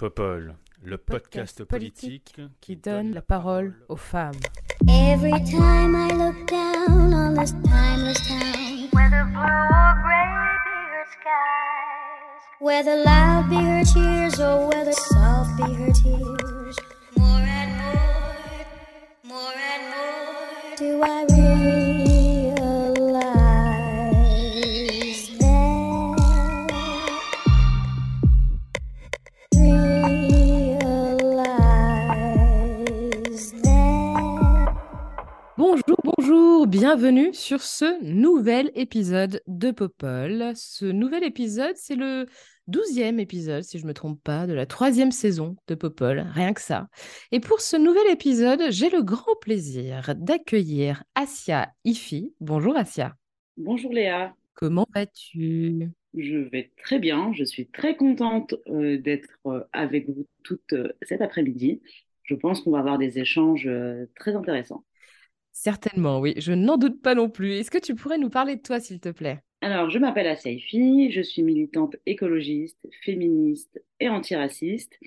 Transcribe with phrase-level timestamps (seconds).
[0.00, 4.40] Popol, le podcast, politique, qui donne la parole aux femmes.
[4.88, 11.04] Every time I look down on this timeless town, whether blue or gray be her
[11.12, 16.76] skies, whether loud be her cheers or whether soft be her tears,
[17.18, 18.64] more and more,
[19.24, 21.29] more and more, do I
[36.70, 40.52] bienvenue sur ce nouvel épisode de Popol.
[40.54, 42.26] Ce nouvel épisode, c'est le
[42.68, 46.52] douzième épisode, si je ne me trompe pas, de la troisième saison de Popol, rien
[46.52, 46.86] que ça.
[47.32, 52.34] Et pour ce nouvel épisode, j'ai le grand plaisir d'accueillir Asia Ifi.
[52.38, 53.16] Bonjour Asia,
[53.56, 55.90] Bonjour Léa, comment vas-tu?
[56.16, 60.92] Je vais très bien, je suis très contente euh, d'être euh, avec vous toute euh,
[61.02, 61.82] cet après-midi.
[62.22, 64.84] Je pense qu'on va avoir des échanges euh, très intéressants.
[65.62, 67.52] Certainement, oui, je n'en doute pas non plus.
[67.52, 69.40] Est-ce que tu pourrais nous parler de toi, s'il te plaît?
[69.60, 74.98] Alors, je m'appelle Asaifi, je suis militante écologiste, féministe et antiraciste.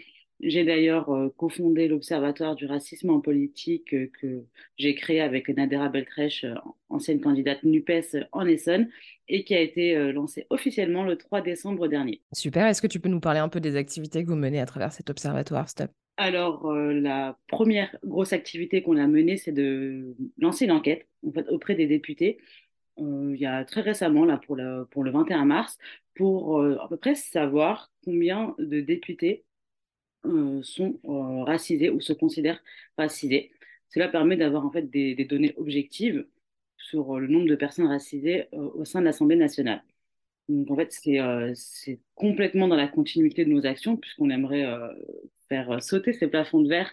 [0.41, 4.43] J'ai d'ailleurs euh, cofondé l'Observatoire du racisme en politique euh, que
[4.77, 6.53] j'ai créé avec Nadera Beltrèche, euh,
[6.89, 8.89] ancienne candidate NUPES en Essonne,
[9.27, 12.21] et qui a été lancé officiellement le 3 décembre dernier.
[12.31, 14.67] Super, est-ce que tu peux nous parler un peu des activités que vous menez à
[14.67, 20.15] travers cet observatoire, stop Alors, euh, la première grosse activité qu'on a menée, c'est de
[20.37, 20.71] lancer une
[21.49, 22.37] auprès des députés,
[22.97, 25.77] il y a très récemment, là, pour le, pour le 21 mars,
[26.15, 29.45] pour euh, à peu près savoir combien de députés
[30.25, 30.99] euh, sont
[31.45, 32.63] racisés ou se considèrent
[32.97, 33.51] racisés.
[33.89, 36.27] Cela permet d'avoir en fait des, données objectives
[36.77, 39.83] sur le nombre de personnes racisées au sein de l'Assemblée nationale.
[40.53, 41.53] Donc, en fait, c'est euh,
[42.15, 44.87] complètement dans la continuité de nos actions, puisqu'on aimerait euh,
[45.49, 46.91] faire sauter ces plafonds de verre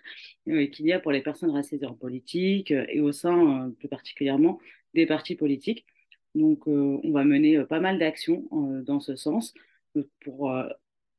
[0.48, 3.70] euh, qu'il y a pour les personnes racisées en politique euh, et au sein, euh,
[3.70, 4.58] plus particulièrement,
[4.94, 5.86] des partis politiques.
[6.34, 9.54] Donc, euh, on va mener euh, pas mal d'actions euh, dans ce sens
[9.96, 10.68] euh, pour, euh,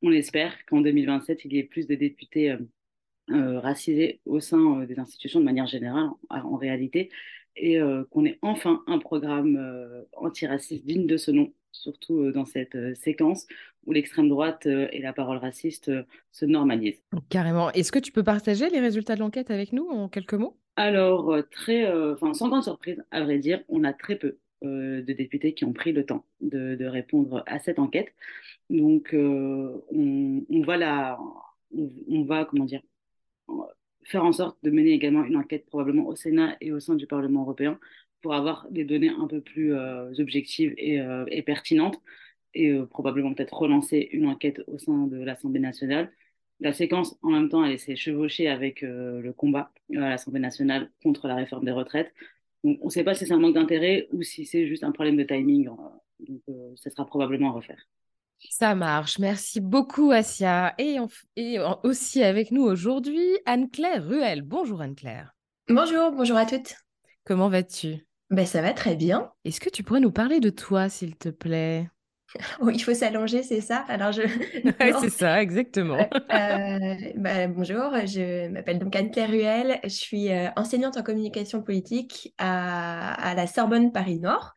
[0.02, 2.58] on espère qu'en 2027, il y ait plus de députés euh,
[3.30, 7.10] euh, racisés au sein euh, des institutions de manière générale, en, en réalité,
[7.56, 12.32] et euh, qu'on ait enfin un programme euh, antiraciste digne de ce nom, surtout euh,
[12.32, 13.46] dans cette euh, séquence
[13.86, 15.90] où l'extrême droite euh, et la parole raciste
[16.30, 17.02] se normalisent.
[17.28, 17.70] Carrément.
[17.72, 20.56] Est-ce que tu peux partager les résultats de l'enquête avec nous en quelques mots?
[20.76, 25.12] Alors, très, euh, sans grande surprise, à vrai dire, on a très peu euh, de
[25.12, 28.14] députés qui ont pris le temps de, de répondre à cette enquête.
[28.70, 31.18] Donc, euh, on, on va la,
[31.76, 32.80] on, on va, comment dire,
[34.04, 37.06] faire en sorte de mener également une enquête probablement au Sénat et au sein du
[37.06, 37.78] Parlement européen
[38.22, 42.00] pour avoir des données un peu plus euh, objectives et, euh, et pertinentes
[42.54, 46.12] et euh, probablement peut-être relancer une enquête au sein de l'Assemblée nationale.
[46.60, 50.90] La séquence, en même temps, elle s'est chevauchée avec euh, le combat à l'Assemblée nationale
[51.02, 52.12] contre la réforme des retraites.
[52.62, 54.92] Donc, on ne sait pas si c'est un manque d'intérêt ou si c'est juste un
[54.92, 55.68] problème de timing.
[55.68, 55.72] euh,
[56.20, 57.88] Donc, euh, ce sera probablement à refaire.
[58.50, 59.18] Ça marche.
[59.18, 60.74] Merci beaucoup, Asia.
[60.78, 60.98] Et,
[61.82, 64.42] aussi avec nous aujourd'hui, Anne-Claire Ruel.
[64.42, 65.34] Bonjour, Anne-Claire.
[65.68, 66.74] Bonjour, bonjour à toutes.
[67.24, 68.04] Comment vas-tu?
[68.32, 69.30] Ben, ça va très bien.
[69.44, 71.90] Est-ce que tu pourrais nous parler de toi, s'il te plaît?
[72.62, 73.84] Oh, il faut s'allonger, c'est ça?
[73.88, 74.22] Alors, je...
[74.80, 75.98] Ouais, c'est ça, exactement.
[75.98, 79.80] Euh, bah, bonjour, je m'appelle donc Anne-Claire Ruel.
[79.84, 84.54] Je suis euh, enseignante en communication politique à, à la Sorbonne Paris-Nord.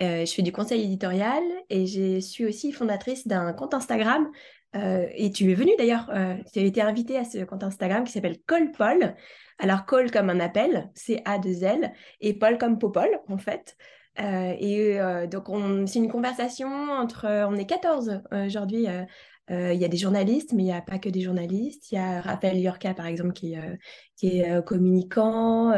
[0.00, 4.26] Euh, je fais du conseil éditorial et je suis aussi fondatrice d'un compte Instagram.
[4.74, 6.10] Euh, et tu es venue d'ailleurs,
[6.50, 9.14] tu as été invitée à ce compte Instagram qui s'appelle Call Paul.
[9.58, 13.76] Alors, call comme un appel, C-A-2-L, et Paul comme Popol, en fait.
[14.20, 17.26] Euh, et euh, donc, on- c'est une conversation entre.
[17.48, 18.86] On est 14 euh, aujourd'hui.
[19.50, 21.90] Euh, Il y a des journalistes, mais il n'y a pas que des journalistes.
[21.90, 25.72] Il y a Raphaël Yorka, par exemple, qui, est, euh, euh, communicant.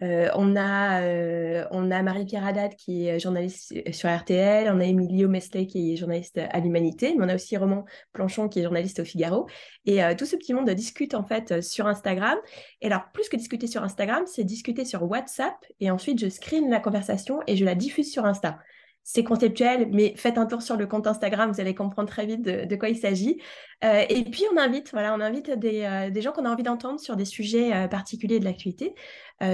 [0.00, 4.70] On a, Marie-Pierre Haddad, qui est journaliste sur RTL.
[4.72, 7.14] On a Emilio Mesley, qui est journaliste à l'Humanité.
[7.16, 9.46] Mais on a aussi Roman Planchon, qui est journaliste au Figaro.
[9.86, 12.38] Et tout ce petit monde discute, en fait, sur Instagram.
[12.80, 15.56] Et alors, plus que discuter sur Instagram, c'est discuter sur WhatsApp.
[15.80, 18.58] Et ensuite, je screen la conversation et je la diffuse sur Insta.
[19.04, 22.42] C'est conceptuel, mais faites un tour sur le compte Instagram, vous allez comprendre très vite
[22.42, 23.40] de, quoi il s'agit.
[23.84, 26.62] Euh, et puis, on invite, voilà, on invite des, euh, des gens qu'on a envie
[26.62, 28.94] d'entendre sur des sujets euh, particuliers de l'actualité.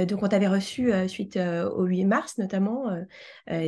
[0.06, 2.94] Donc, on t'avait reçu suite au 8 mars, notamment,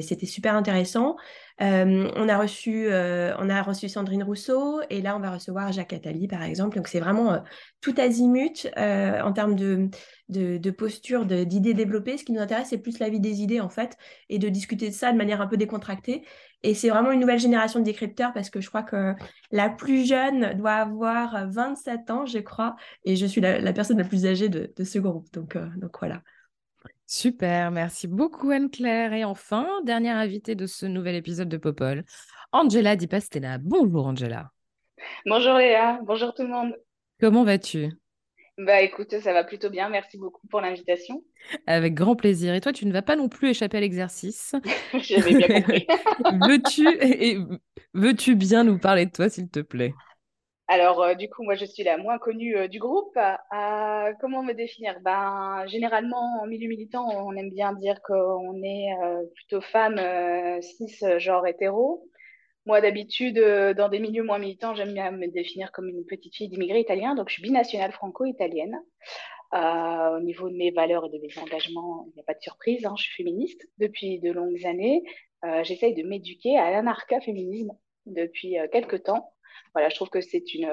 [0.02, 1.16] c'était super intéressant.
[1.58, 6.28] on, a reçu, on a reçu Sandrine Rousseau et là, on va recevoir Jacques Attali,
[6.28, 6.76] par exemple.
[6.76, 7.42] Donc, c'est vraiment
[7.80, 12.18] tout azimut en termes de posture, d'idées développées.
[12.18, 13.96] Ce qui nous intéresse, c'est plus la vie des idées, en fait,
[14.28, 16.22] et de discuter de ça de manière un peu décontractée.
[16.62, 19.14] Et c'est vraiment une nouvelle génération de décrypteurs parce que je crois que
[19.50, 24.04] la plus jeune doit avoir 27 ans, je crois, et je suis la, personne la
[24.04, 25.32] plus âgée de, ce groupe.
[25.32, 26.22] Donc, euh, donc voilà.
[27.06, 29.12] Super, merci beaucoup Anne-Claire.
[29.14, 32.04] Et enfin, dernière invitée de ce nouvel épisode de Popol,
[32.52, 33.58] Angela Di Pastella.
[33.58, 34.50] Bonjour Angela.
[35.24, 36.76] Bonjour Léa, bonjour tout le monde.
[37.18, 37.99] Comment vas-tu?
[38.58, 39.88] Bah écoute, ça va plutôt bien.
[39.88, 41.22] Merci beaucoup pour l'invitation.
[41.66, 42.54] Avec grand plaisir.
[42.54, 44.54] Et toi, tu ne vas pas non plus échapper à l'exercice.
[45.00, 45.86] J'avais bien compris.
[46.46, 47.38] veux-tu
[47.94, 49.94] veux-tu bien nous parler de toi, s'il te plaît?
[50.72, 53.18] Alors, euh, du coup, moi, je suis la moins connue euh, du groupe.
[54.20, 55.00] comment me définir?
[55.00, 59.98] Ben, généralement, en milieu militant, on aime bien dire qu'on est euh, plutôt femme
[60.62, 62.06] cis, genre hétéro.
[62.66, 66.34] Moi, d'habitude, euh, dans des milieux moins militants, j'aime bien me définir comme une petite
[66.34, 67.14] fille d'immigrés italiens.
[67.14, 68.78] Donc, je suis binationale franco-italienne.
[69.54, 72.42] Euh, au niveau de mes valeurs et de mes engagements, il n'y a pas de
[72.42, 72.84] surprise.
[72.84, 75.02] Hein, je suis féministe depuis de longues années.
[75.44, 77.72] Euh, j'essaye de m'éduquer à l'anarcha-féminisme
[78.06, 79.32] depuis quelques temps.
[79.74, 80.70] Voilà, je trouve que c'est une,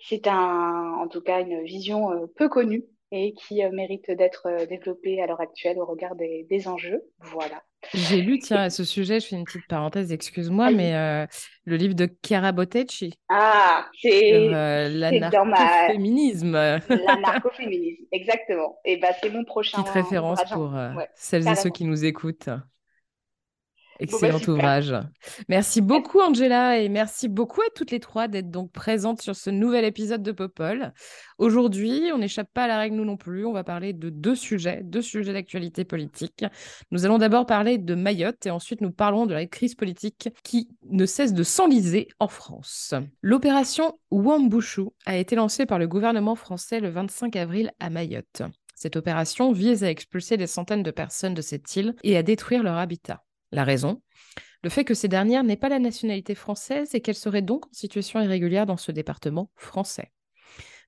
[0.00, 5.26] c'est un, en tout cas, une vision peu connue et qui mérite d'être développée à
[5.26, 7.04] l'heure actuelle au regard des, des enjeux.
[7.20, 7.62] Voilà.
[7.94, 11.26] J'ai lu, tiens, à ce sujet, je fais une petite parenthèse, excuse-moi, mais euh,
[11.64, 13.12] le livre de Chiara Bottecci.
[13.28, 16.52] Ah, c'est euh, l'anarcho-féminisme.
[16.88, 18.78] L'anarcho-féminisme, exactement.
[18.84, 19.82] Et bah, c'est mon prochain.
[19.82, 22.48] Petite référence pour euh, celles et ceux qui nous écoutent.
[24.00, 24.94] Bah, Excellent ouvrage.
[25.48, 29.50] Merci beaucoup Angela et merci beaucoup à toutes les trois d'être donc présentes sur ce
[29.50, 30.92] nouvel épisode de Popol.
[31.38, 34.34] Aujourd'hui, on n'échappe pas à la règle nous non plus, on va parler de deux
[34.34, 36.44] sujets, deux sujets d'actualité politique.
[36.90, 40.68] Nous allons d'abord parler de Mayotte et ensuite nous parlons de la crise politique qui
[40.90, 42.94] ne cesse de s'enliser en France.
[43.20, 48.42] L'opération Wambushu a été lancée par le gouvernement français le 25 avril à Mayotte.
[48.74, 52.62] Cette opération vise à expulser des centaines de personnes de cette île et à détruire
[52.62, 53.22] leur habitat.
[53.52, 54.00] La raison
[54.62, 57.72] Le fait que ces dernières n'aient pas la nationalité française et qu'elles seraient donc en
[57.72, 60.10] situation irrégulière dans ce département français.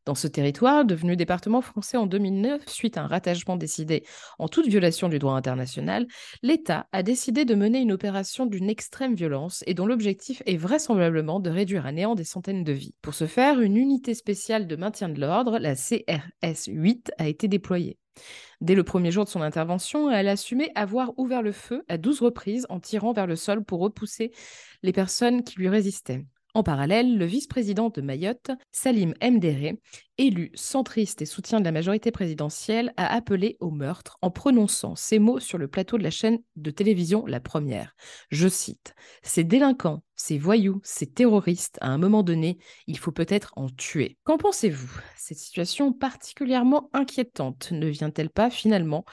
[0.05, 4.05] Dans ce territoire, devenu département français en 2009 suite à un rattachement décidé
[4.39, 6.07] en toute violation du droit international,
[6.43, 11.41] l'État a décidé de mener une opération d'une extrême violence et dont l'objectif est vraisemblablement
[11.41, 12.95] de réduire à néant des centaines de vies.
[13.01, 17.49] Pour ce faire, une unité spéciale de maintien de l'ordre, la CRS 8, a été
[17.49, 17.97] déployée.
[18.61, 22.21] Dès le premier jour de son intervention, elle assumait avoir ouvert le feu à 12
[22.21, 24.33] reprises en tirant vers le sol pour repousser
[24.83, 26.27] les personnes qui lui résistaient.
[26.57, 29.73] En parallèle, le vice-président de Mayotte, Salim Mdere,
[30.19, 35.19] élu centriste et soutien de la majorité présidentielle, a appelé au meurtre en prononçant ces
[35.19, 37.95] mots sur le plateau de la chaîne de télévision La Première.
[38.31, 43.53] Je cite Ces délinquants, ces voyous, ces terroristes, à un moment donné, il faut peut-être
[43.57, 44.17] en tuer.
[44.25, 45.01] Qu'en pensez-vous?
[45.17, 49.05] Cette situation particulièrement inquiétante ne vient-elle pas finalement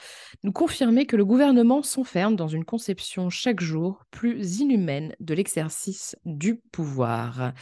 [0.42, 6.16] nous confirmer que le gouvernement s'enferme dans une conception chaque jour plus inhumaine de l'exercice
[6.24, 7.52] du pouvoir?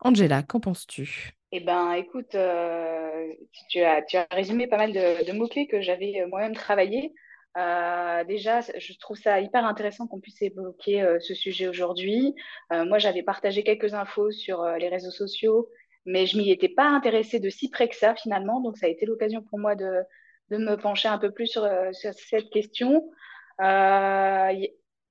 [0.00, 1.37] Angela, qu'en penses-tu?
[1.50, 3.32] Eh ben, écoute, euh,
[3.70, 7.14] tu, as, tu as résumé pas mal de, mots-clés que j'avais euh, moi-même travaillé.
[7.56, 12.34] Euh, déjà, je trouve ça hyper intéressant qu'on puisse évoquer ce sujet aujourd'hui.
[12.70, 15.68] moi, j'avais partagé quelques infos sur les réseaux sociaux,
[16.04, 18.60] mais je m'y étais pas intéressée de si près que ça finalement.
[18.60, 20.02] Donc, ça a été l'occasion pour moi de,
[20.50, 23.10] de, me pencher un peu plus sur, sur cette question.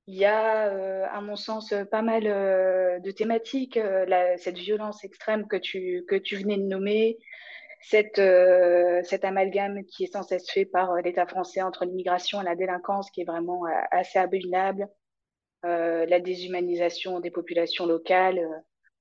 [0.07, 3.77] Y a, euh, à mon sens, pas mal euh, de thématiques.
[3.77, 4.05] Euh,
[4.37, 7.17] cette violence extrême que tu, que tu venais de nommer,
[7.81, 8.21] cette,
[9.05, 13.11] cet amalgame qui est sans cesse fait par l'État français entre l'immigration et la délinquance,
[13.11, 14.89] qui est vraiment assez abominable,
[15.63, 18.41] la déshumanisation des populations locales,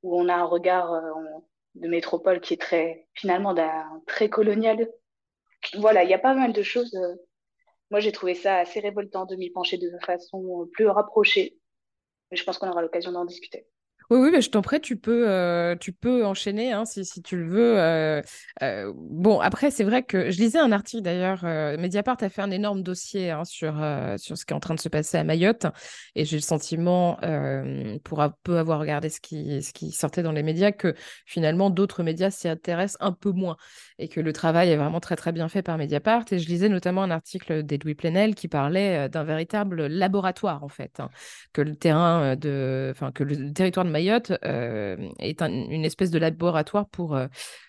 [0.02, 0.92] où on a un regard
[1.74, 3.54] de métropole qui est très, finalement,
[4.06, 4.88] très colonial.
[5.78, 6.96] Voilà, il y a pas mal de choses
[7.90, 11.58] moi, j'ai trouvé ça assez révoltant de m'y pencher de façon euh, plus rapprochée.
[12.30, 13.66] Mais je pense qu'on aura l'occasion d'en discuter.
[14.08, 17.22] Oui, oui, mais je t'en prie, tu peux, euh, tu peux enchaîner hein, si, si,
[17.22, 17.78] tu le veux.
[17.80, 18.22] Euh,
[18.62, 22.52] euh, bon, après, c'est vrai que je lisais un article d'ailleurs, Mediapart a fait un
[22.52, 23.74] énorme dossier hein, sur,
[24.16, 25.66] sur ce qui est en train de se passer à Mayotte,
[26.14, 27.18] et j'ai le sentiment,
[28.04, 30.94] pour un peu avoir regardé ce qui, ce qui sortait dans les médias, que
[31.26, 33.56] finalement d'autres médias s'y intéressent un peu moins,
[33.98, 36.24] et que le travail est vraiment très très bien fait par Mediapart.
[36.30, 41.00] Et je lisais notamment un article d'Edoui Plenel qui parlait d'un véritable laboratoire en fait,
[41.00, 41.10] hein,
[41.52, 46.18] que le terrain de, enfin que le territoire de Mayotte euh, est une espèce de
[46.18, 47.28] laboratoire pour, euh,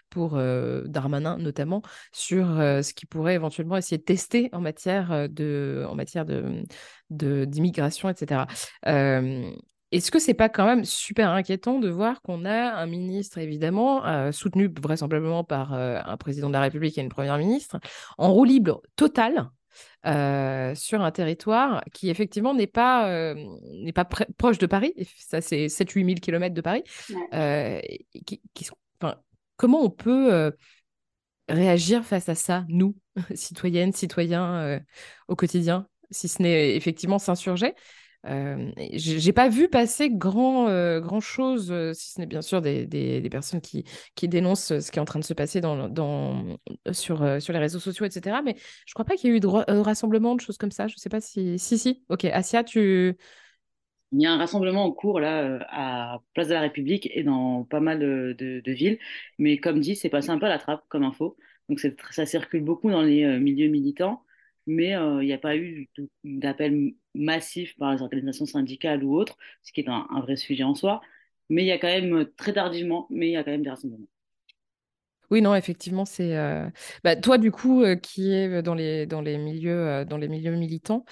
[0.10, 1.82] pour euh, Darmanin notamment,
[2.12, 6.66] sur ce qui pourrait éventuellement essayer de tester en matière de, en matière de,
[7.10, 8.46] d'immigration, etc.
[8.84, 14.32] est-ce que c'est pas quand même super inquiétant de voir qu'on a un ministre, évidemment,
[14.34, 17.80] soutenu vraisemblablement par un président de la République et une première ministre,
[18.18, 19.50] en roue libre totale
[20.06, 25.68] euh, sur un territoire qui, effectivement, n'est pas, n'est pas proche de Paris, ça c'est
[25.68, 26.84] 7-8 000 km de Paris.
[28.26, 28.70] Qui,
[29.58, 30.54] comment on peut
[31.50, 32.96] réagir face à ça, nous,
[33.36, 34.80] citoyennes, citoyens,
[35.28, 37.74] au quotidien, si ce n'est effectivement s'insurger?
[38.26, 40.66] Euh, j'ai pas vu passer grand,
[41.00, 44.98] grand chose, si ce n'est bien sûr des, des, personnes qui, qui dénoncent ce qui
[44.98, 46.58] est en train de se passer dans, dans,
[46.92, 48.38] sur, sur les réseaux sociaux, etc.
[48.44, 48.56] Mais
[48.86, 50.88] je crois pas qu'il y ait eu de, rassemblement, de choses comme ça.
[50.88, 51.60] Je sais pas si.
[51.60, 52.04] Si, si.
[52.10, 53.16] Ok, Asia, tu.
[54.14, 57.66] Il y a un rassemblement en cours là à Place de la République et dans
[57.66, 59.00] pas mal de, de, villes.
[59.38, 61.38] Mais comme dit, c'est passé un peu à la trappe comme info.
[61.70, 61.80] Donc
[62.12, 64.24] ça circule beaucoup dans les milieux militants
[64.68, 65.90] mais il n'y a pas eu
[66.24, 70.76] d'appel massif par les organisations syndicales ou autres, ce qui est un, vrai sujet en
[70.76, 71.02] soi.
[71.50, 73.70] Mais il y a quand même, très tardivement, mais il y a quand même des
[73.70, 74.08] rassemblements.
[75.30, 76.36] Oui, non, effectivement, c'est.
[77.04, 81.04] Bah, toi, du coup, qui est dans les, dans les, milieux, dans les milieux militants,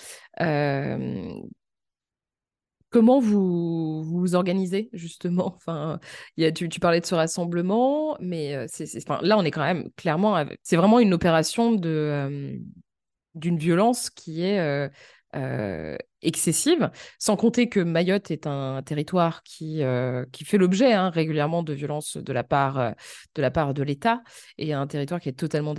[2.95, 5.55] comment vous vous organisez, justement?
[5.57, 5.99] Enfin,
[6.37, 10.45] tu, tu, parlais de ce rassemblement, mais c'est, enfin, là, on est quand même clairement.
[10.63, 12.57] C'est vraiment une opération de
[13.35, 14.89] d'une violence qui est
[15.33, 16.89] euh, euh, excessive,
[17.19, 21.71] sans compter que Mayotte est un territoire qui, euh, qui fait l'objet hein, régulièrement de
[21.71, 22.95] violences de la part
[23.35, 24.23] de la part de l'État
[24.57, 25.75] et un territoire qui est totalement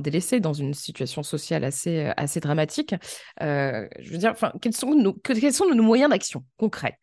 [0.00, 2.94] délaissé dans une situation sociale assez, assez dramatique.
[3.40, 6.98] je veux dire, quels sont nos, quels sont nos moyens d'action concrets?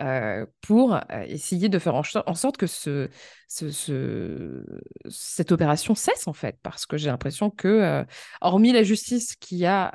[0.00, 3.08] Euh, pour euh, essayer de faire en, sorte que ce,
[3.48, 4.64] ce,
[5.08, 8.04] cette opération cesse, en fait, parce que j'ai l'impression que, euh,
[8.40, 9.92] hormis la justice qui a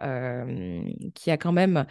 [1.40, 1.86] quand même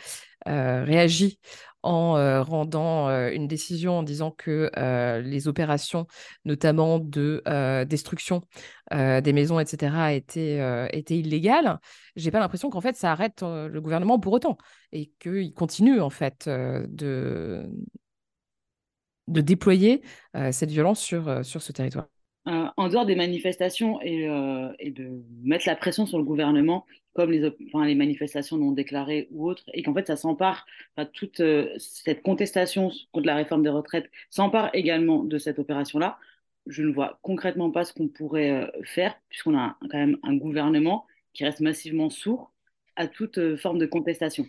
[0.46, 1.40] réagi
[1.86, 4.70] en rendant une décision en disant que
[5.24, 6.06] les opérations,
[6.44, 7.42] notamment de
[7.84, 8.42] destruction
[8.92, 11.78] des maisons, etc., étaient, étaient illégales,
[12.16, 14.56] j'ai pas l'impression qu'en fait ça arrête le gouvernement pour autant
[14.92, 17.68] et qu'il continue en fait de,
[19.28, 20.02] de déployer
[20.36, 22.06] euh, cette violence sur, euh, sur ce territoire.
[22.48, 26.84] Euh, en dehors des manifestations et, de mettre la pression sur le gouvernement,
[27.16, 30.66] comme les, manifestations non déclarées ou autres, et qu'en fait ça s'empare,
[31.14, 31.42] toute
[31.78, 36.18] cette contestation contre la réforme des retraites s'empare également de cette opération-là,
[36.66, 41.06] je ne vois concrètement pas ce qu'on pourrait faire, puisqu'on a quand même un gouvernement
[41.32, 42.52] qui reste massivement sourd
[42.96, 44.46] à toute euh, forme de contestation.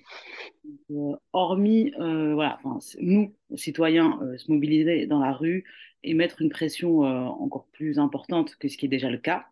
[0.91, 2.59] Euh, hormis, euh, voilà,
[2.99, 5.65] nous, citoyens, se mobiliser dans la rue
[6.03, 9.47] et mettre une pression encore plus importante que ce qui est déjà le cas,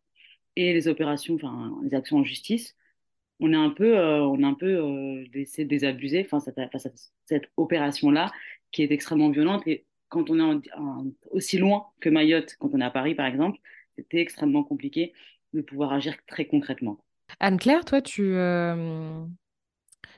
[0.56, 2.76] et les opérations, enfin, les actions en justice,
[3.40, 6.80] on est un peu, on est un peu laissé désabusé face à,
[7.26, 8.32] cette opération-là
[8.72, 9.68] qui est extrêmement violente.
[9.68, 10.70] Et quand on est
[11.32, 13.60] aussi loin que Mayotte, quand on est à Paris par exemple,
[13.98, 15.14] c'était extrêmement compliqué
[15.54, 17.00] de pouvoir agir très concrètement.
[17.40, 19.24] Anne-Claire, toi, tu, euh,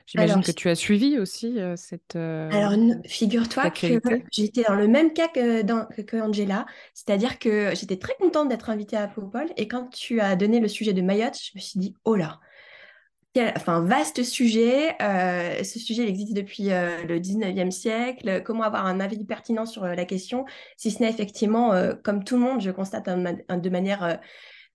[0.06, 2.16] j'imagine que tu as suivi aussi euh, cette.
[2.16, 2.72] Euh, alors,
[3.06, 8.14] figure-toi que j'étais dans le même cas que, dans, que, Angela, c'est-à-dire que j'étais très
[8.14, 11.52] contente d'être invitée à Popol, et quand tu as donné le sujet de Mayotte, je
[11.54, 12.40] me suis dit, oh là,
[13.56, 14.96] enfin, vaste sujet.
[15.00, 18.42] ce sujet existe depuis le 19e siècle.
[18.44, 20.44] Comment avoir un avis pertinent sur la question,
[20.76, 23.08] si ce n'est effectivement, comme tout le monde, je constate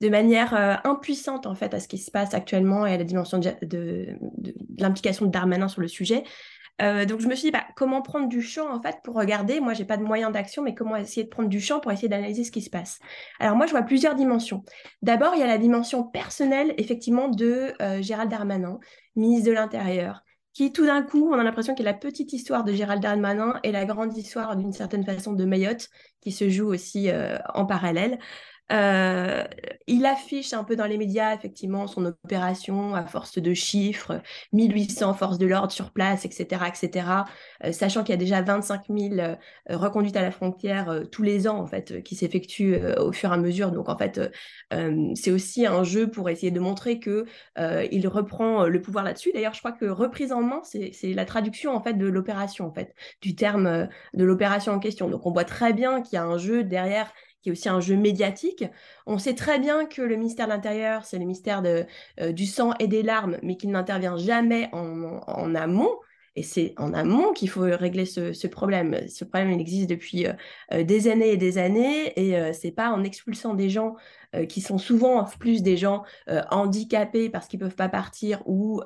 [0.03, 3.03] de manière euh, impuissante en fait à ce qui se passe actuellement et à la
[3.05, 4.08] dimension de,
[4.77, 6.24] l'implication de Darmanin sur le sujet.
[6.82, 9.60] Euh, donc je me suis dit bah, comment prendre du champ en fait pour regarder?
[9.60, 12.10] Moi j'ai pas de moyens d'action, mais comment essayer de prendre du champ pour essayer
[12.10, 13.00] d'analyser ce qui se passe?
[13.39, 14.63] Alors moi je vois plusieurs dimensions.
[15.01, 18.80] D'abord il y a la dimension personnelle effectivement de euh, Gérald Darmanin,
[19.15, 22.63] ministre de l'Intérieur, qui tout d'un coup, on a l'impression qu'il y la petite histoire
[22.63, 25.89] de Gérald Darmanin et la grande histoire d'une certaine façon de Mayotte
[26.22, 27.10] qui se joue aussi
[27.53, 28.20] en parallèle.
[28.72, 29.43] Euh,
[29.88, 34.22] il affiche un peu dans les médias, effectivement, son opération à force de chiffres,
[34.53, 37.08] 1800 forces de l'ordre sur place, etc., etc.,
[37.65, 39.36] euh, sachant qu'il y a déjà 25 000 euh,
[39.70, 43.38] reconduites à la frontière tous les ans, en fait, qui s'effectuent au fur et à
[43.38, 43.72] mesure.
[43.72, 44.20] Donc, en fait,
[45.15, 47.25] c'est aussi un jeu pour essayer de montrer que
[47.58, 49.32] il reprend le pouvoir là-dessus.
[49.34, 52.74] D'ailleurs, je crois que reprise en main, c'est la traduction, en fait, de l'opération, en
[52.74, 55.10] fait, du terme de l'opération en question.
[55.10, 57.12] Donc, on voit très bien qu'il y a un jeu derrière
[57.43, 58.63] qui est aussi un jeu médiatique.
[59.05, 62.73] On sait très bien que le ministère de l'Intérieur, c'est le ministère euh, du sang
[62.79, 65.91] et des larmes, mais qu'il n'intervient jamais en, amont.
[66.35, 69.07] Et c'est en amont qu'il faut régler ce, problème.
[69.07, 70.25] Ce problème, il existe depuis
[70.71, 73.95] des années et des années, et c'est pas en expulsant des gens
[74.50, 76.03] qui sont souvent plus des gens
[76.50, 78.81] handicapés parce qu'ils peuvent pas partir ou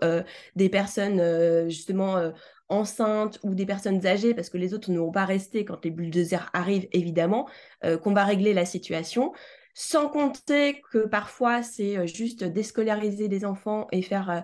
[0.57, 2.33] des personnes justement
[2.69, 5.91] enceintes ou des personnes âgées parce que les autres ne vont pas rester quand les
[5.91, 7.47] bulldozers arrivent évidemment
[8.03, 9.31] qu'on va régler la situation.
[9.79, 14.41] Sans compter que parfois, c'est euh, juste déscolariser des enfants et faire euh,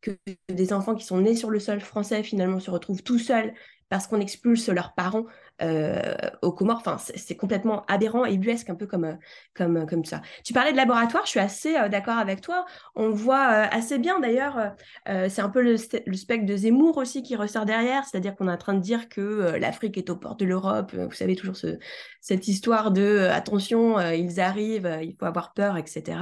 [0.00, 0.18] que
[0.48, 3.54] des enfants qui sont nés sur le sol français finalement se retrouvent tout seuls
[3.88, 5.24] parce qu'on expulse leurs parents
[5.62, 6.78] euh, aux Comores.
[6.78, 9.14] Enfin, c'est complètement aberrant et buesque, un peu comme, euh,
[9.54, 10.20] comme, euh, comme ça.
[10.42, 12.66] Tu parlais de laboratoire, je suis assez d'accord avec toi.
[12.96, 14.72] On voit assez bien d'ailleurs,
[15.06, 18.56] c'est un peu le, spectre de Zemmour aussi qui ressort derrière, c'est-à-dire qu'on est en
[18.56, 20.92] train de dire que l'Afrique est aux portes de l'Europe.
[20.94, 21.78] Vous savez, toujours ce,
[22.20, 26.18] cette histoire de attention, ils arrivent, il faut avoir peur, etc.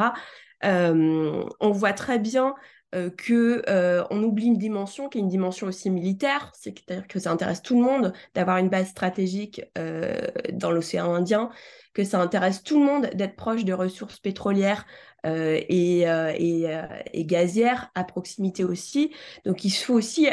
[0.62, 2.54] on voit très bien
[2.94, 7.18] euh, que euh, on oublie une dimension qui est une dimension aussi militaire, c'est-à-dire que
[7.18, 10.20] ça intéresse tout le monde d'avoir une base stratégique euh,
[10.52, 11.50] dans l'océan Indien,
[11.94, 14.86] que ça intéresse tout le monde d'être proche de ressources pétrolières
[15.24, 19.12] euh, et, euh, euh, et, gazières à proximité aussi.
[19.44, 20.28] Donc il faut aussi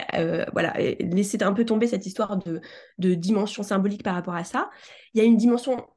[0.51, 2.59] voilà, laisser un peu tomber cette histoire de,
[2.97, 4.69] de, dimension symbolique par rapport à ça.
[5.13, 5.87] Il y a une dimension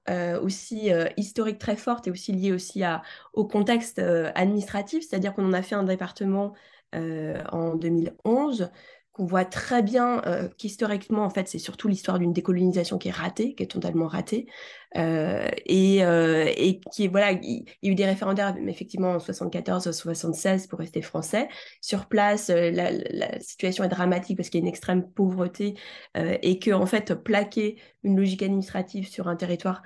[0.43, 3.03] aussi historique très forte et aussi liée aussi à,
[3.33, 6.55] au contexte administratif, c'est-à-dire qu'on en a fait un département
[6.93, 8.71] en 2011
[9.13, 13.13] qu'on voit très bien euh, qu'historiquement, en fait, c'est surtout l'histoire d'une décolonisation qui est
[13.13, 14.47] ratée, qui est totalement ratée,
[14.97, 19.91] euh, et, euh, et, qui voilà, il, y a eu des référendaires, effectivement, en 74,
[19.91, 21.49] 76, pour rester français.
[21.81, 25.75] Sur place, la, la, situation est dramatique parce qu'il y a une extrême pauvreté,
[26.15, 29.83] et que, fait, plaquer une logique administrative sur un territoire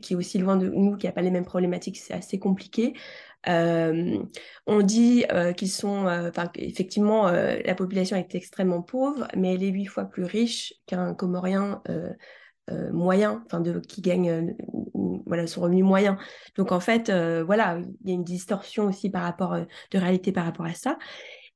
[0.00, 2.94] qui est aussi loin de nous, qui n'a pas les mêmes problématiques, c'est assez compliqué.
[3.48, 4.22] Euh,
[4.66, 9.68] on dit euh, qu'ils sont, euh, effectivement, la population est extrêmement pauvre, mais elle est
[9.68, 11.82] huit fois plus riche qu'un Comorien
[12.92, 14.54] moyen, enfin, de, qui gagne
[15.26, 16.16] voilà, son revenu moyen.
[16.56, 20.44] Donc, en fait, voilà, il y a une distorsion aussi par rapport, de réalité par
[20.44, 20.98] rapport à ça.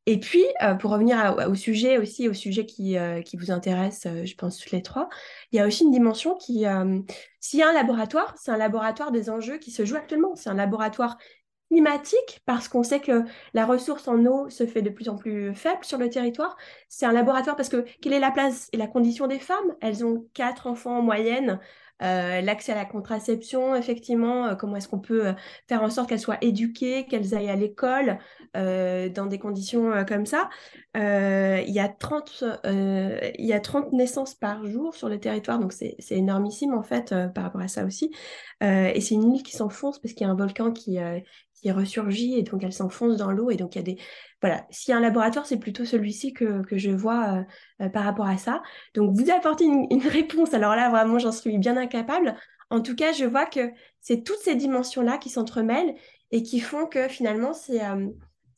[0.07, 0.45] Et puis,
[0.81, 2.97] pour revenir au sujet aussi, au sujet qui,
[3.27, 5.09] qui vous intéresse, je pense toutes les trois,
[5.53, 6.65] il y a aussi une dimension qui,
[7.41, 10.35] s'il y a un laboratoire, c'est un laboratoire des enjeux qui se jouent actuellement.
[10.35, 11.19] C'est un laboratoire
[11.71, 15.55] climatique, parce qu'on sait que la ressource en eau se fait de plus en plus
[15.55, 16.57] faible sur le territoire.
[16.89, 19.77] C'est un laboratoire parce que quelle est la place et la condition des femmes?
[19.81, 21.61] Elles ont quatre enfants en moyenne.
[22.03, 25.33] Euh, l'accès à la contraception, effectivement, euh, comment est-ce qu'on peut euh,
[25.69, 28.19] faire en sorte qu'elles soient éduquées, qu'elles aillent à l'école
[28.55, 30.49] dans des conditions comme ça.
[30.95, 35.73] il, y a 30, il y a 30 naissances par jour sur le territoire, donc
[35.73, 38.11] c'est énormissime en fait par rapport à ça aussi.
[38.61, 40.99] et c'est une île qui s'enfonce parce qu'il y a un volcan qui,
[41.55, 43.99] qui ressurgit et donc elle s'enfonce dans l'eau et donc il y a des
[44.41, 48.05] voilà s'il y a un laboratoire c'est plutôt celui-ci que, je vois euh, euh, par
[48.05, 48.63] rapport à ça.
[48.95, 50.55] Donc vous apportez une, réponse.
[50.55, 52.37] Alors là vraiment j'en suis bien incapable.
[52.71, 53.71] En tout cas je vois que
[54.01, 55.95] c'est toutes ces dimensions là qui s'entremêlent
[56.31, 58.09] et qui font que finalement c'est euh,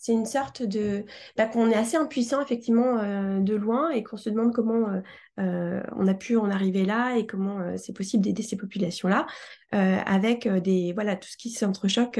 [0.00, 1.04] c'est une sorte de
[1.36, 2.96] bah, qu'on est assez impuissant effectivement
[3.38, 4.86] de loin et qu'on se demande comment
[5.36, 9.26] on a pu en arriver là et comment c'est possible d'aider ces populations là
[9.72, 12.18] avec des voilà tout ce qui s'entrechoque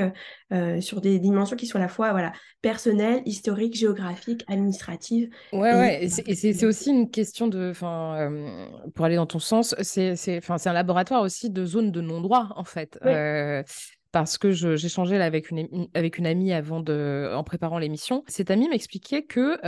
[0.81, 5.75] sur des dimensions qui sont à la fois voilà personnelles historiques géographiques administratives ouais et,
[5.75, 8.31] ouais et c'est aussi une question de enfin
[8.95, 12.49] pour aller dans ton sens c'est c'est un laboratoire aussi de zone de non droit
[12.57, 12.99] en fait
[14.13, 18.25] parce que j'échangeais avec une, avec une amie avant de, en préparant l'émission.
[18.27, 19.59] Cette amie m'expliquait que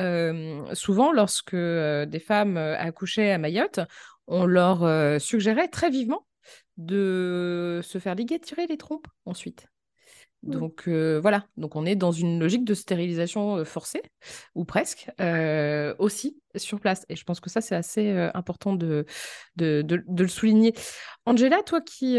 [0.75, 3.81] souvent, lorsque des femmes accouchaient à Mayotte,
[4.27, 6.27] on leur suggérait très vivement
[6.77, 9.72] de se faire liguer, tirer les trompes ensuite.
[10.43, 10.51] Mmh.
[10.51, 14.03] Donc voilà, donc on est dans une logique de stérilisation forcée,
[14.55, 15.09] ou presque,
[15.99, 17.07] aussi sur place.
[17.09, 19.07] Et je pense que ça, c'est assez important de,
[19.57, 20.75] de, de, le souligner.
[21.27, 22.19] Angela, toi qui,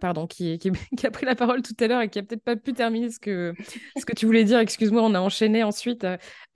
[0.00, 2.56] pardon, qui, qui, a pris la parole tout à l'heure et qui a peut-être pas
[2.56, 3.54] pu terminer ce que,
[3.96, 6.06] ce que tu voulais dire, excuse-moi, on a enchaîné ensuite.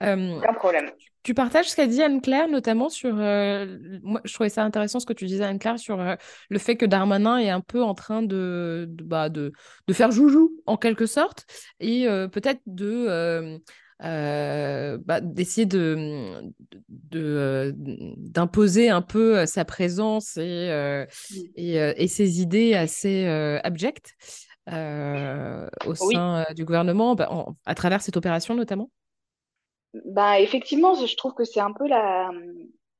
[0.01, 0.91] Aucun problème.
[0.97, 3.15] Tu partages ce qu'a dit Anne-Claire, notamment sur.
[3.15, 6.03] moi, je trouvais ça intéressant ce que tu disais, Anne-Claire, sur
[6.49, 9.51] le fait que Darmanin est un peu en train de, de, bah, de,
[9.87, 11.45] de faire joujou, en quelque sorte,
[11.79, 13.59] et peut-être de
[14.03, 16.51] euh, bah, d'essayer de,
[16.89, 21.35] d'imposer un peu euh, sa présence et, euh, mmh.
[21.55, 23.25] et, et, ses idées assez
[23.63, 24.15] abjectes
[24.67, 27.29] au sein du gouvernement, bah,
[27.65, 28.91] à travers cette opération notamment
[30.05, 32.31] bah, Effectivement, je trouve que c'est un peu la,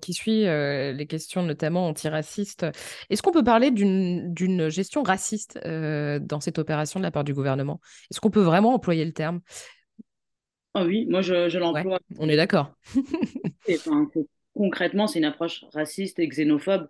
[0.00, 2.66] qui suis les questions notamment antiracistes,
[3.10, 7.80] est-ce qu'on peut parler d'une gestion raciste dans cette opération de la part du gouvernement?
[8.10, 9.40] Est-ce qu'on peut vraiment employer le terme.
[10.74, 12.00] Ah oui, moi je, l'emploie.
[12.18, 12.72] on est d'accord.
[14.54, 16.88] concrètement, c'est une approche raciste et xénophobe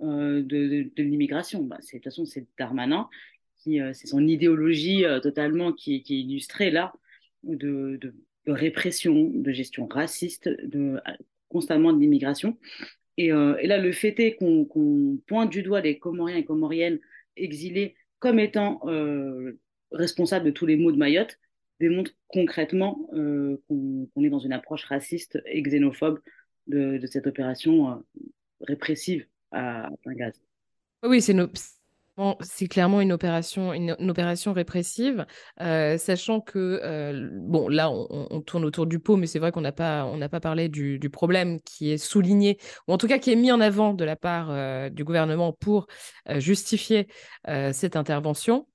[0.00, 1.62] euh, de, l'immigration.
[1.62, 3.08] Bah, de toute façon, c'est Darmanin,
[3.58, 6.92] qui, euh, c'est son idéologie euh, totalement qui, qui, est illustrée là,
[7.42, 7.98] de,
[8.46, 11.00] répression, de gestion raciste, de,
[11.48, 12.56] constamment de l'immigration.
[13.16, 17.00] Et, là, le fait est qu'on pointe du doigt les Comoriens et Comoriennes
[17.36, 18.80] exilés comme étant
[19.90, 21.40] responsables de tous les maux de Mayotte,
[21.80, 26.20] démontre concrètement euh, qu'on est dans une approche raciste et xénophobe
[26.66, 27.94] de, cette opération euh,
[28.60, 30.30] répressive à, plein.
[31.04, 33.72] Oui, c'est clairement une opération,
[34.52, 35.24] répressive,
[35.60, 39.72] euh, sachant que, bon, là, on, tourne autour du pot, mais c'est vrai qu'on n'a
[39.72, 43.36] pas, on pas parlé du, problème qui est souligné, ou en tout cas qui est
[43.36, 45.86] mis en avant de la part du gouvernement pour
[46.38, 47.06] justifier
[47.46, 48.66] cette intervention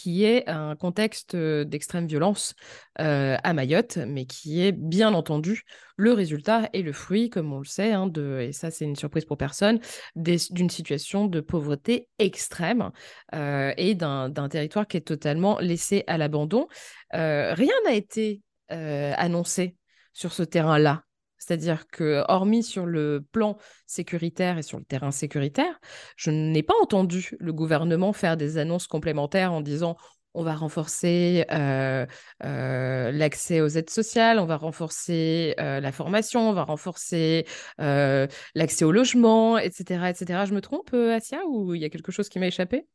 [0.00, 2.54] qui est un contexte d'extrême violence
[2.96, 5.64] à Mayotte, mais qui est bien entendu
[5.98, 8.96] le résultat et le fruit, comme on le sait, hein, de, et ça c'est une
[8.96, 9.78] surprise pour personne,
[10.16, 12.92] d'une situation de pauvreté extrême
[13.34, 16.66] et d'un territoire qui est totalement laissé à l'abandon.
[17.12, 19.76] rien n'a été annoncé
[20.14, 21.04] sur ce terrain-là
[21.40, 25.80] c'est-à-dire que, hormis sur le plan sécuritaire et sur le terrain sécuritaire,
[26.16, 29.96] je n'ai pas entendu le gouvernement faire des annonces complémentaires en disant
[30.34, 32.06] on va renforcer euh,
[32.44, 37.46] euh, l'accès aux aides sociales, on va renforcer euh, la formation, on va renforcer
[37.78, 40.44] l'accès au logement, etc., etc.
[40.46, 42.86] Je me trompe, Asia, ou il y a quelque chose qui m'a échappé?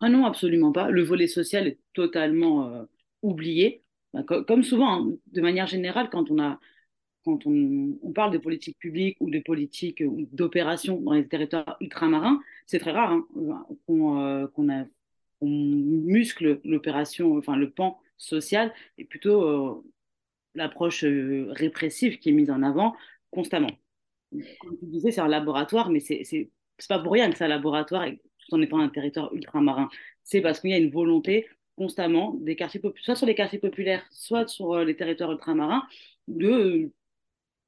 [0.00, 0.90] Ah non, absolument pas.
[0.90, 2.86] Le volet social est totalement
[3.22, 3.82] oublié.
[4.12, 6.60] Bah, comme souvent, hein, de manière générale, quand on a
[7.26, 12.40] quand on, parle de politique publique ou de politique ou d'opérations dans les territoires ultramarins,
[12.66, 13.26] c'est très rare hein,
[13.90, 14.86] euh, qu'on
[15.42, 19.84] muscle l'opération, enfin le pan social, et plutôt euh,
[20.54, 22.94] l'approche euh, répressive qui est mise en avant
[23.30, 23.70] constamment.
[24.60, 26.48] Comme tu c'est un laboratoire, mais c'est
[26.88, 29.88] pas pour rien que c'est un laboratoire tout en étant un territoire ultramarin.
[30.22, 34.06] C'est parce qu'il y a une volonté constamment des quartiers soit sur les quartiers populaires,
[34.10, 35.82] soit sur les territoires ultramarins,
[36.28, 36.92] de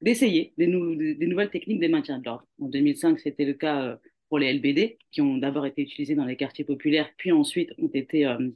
[0.01, 2.45] d'essayer des, nouvelles techniques de maintien de l'ordre.
[2.61, 3.95] En 2005, c'était le cas euh,
[4.29, 7.89] pour les LBD, qui ont d'abord été utilisés dans les quartiers populaires, puis ensuite ont
[7.93, 8.49] été euh,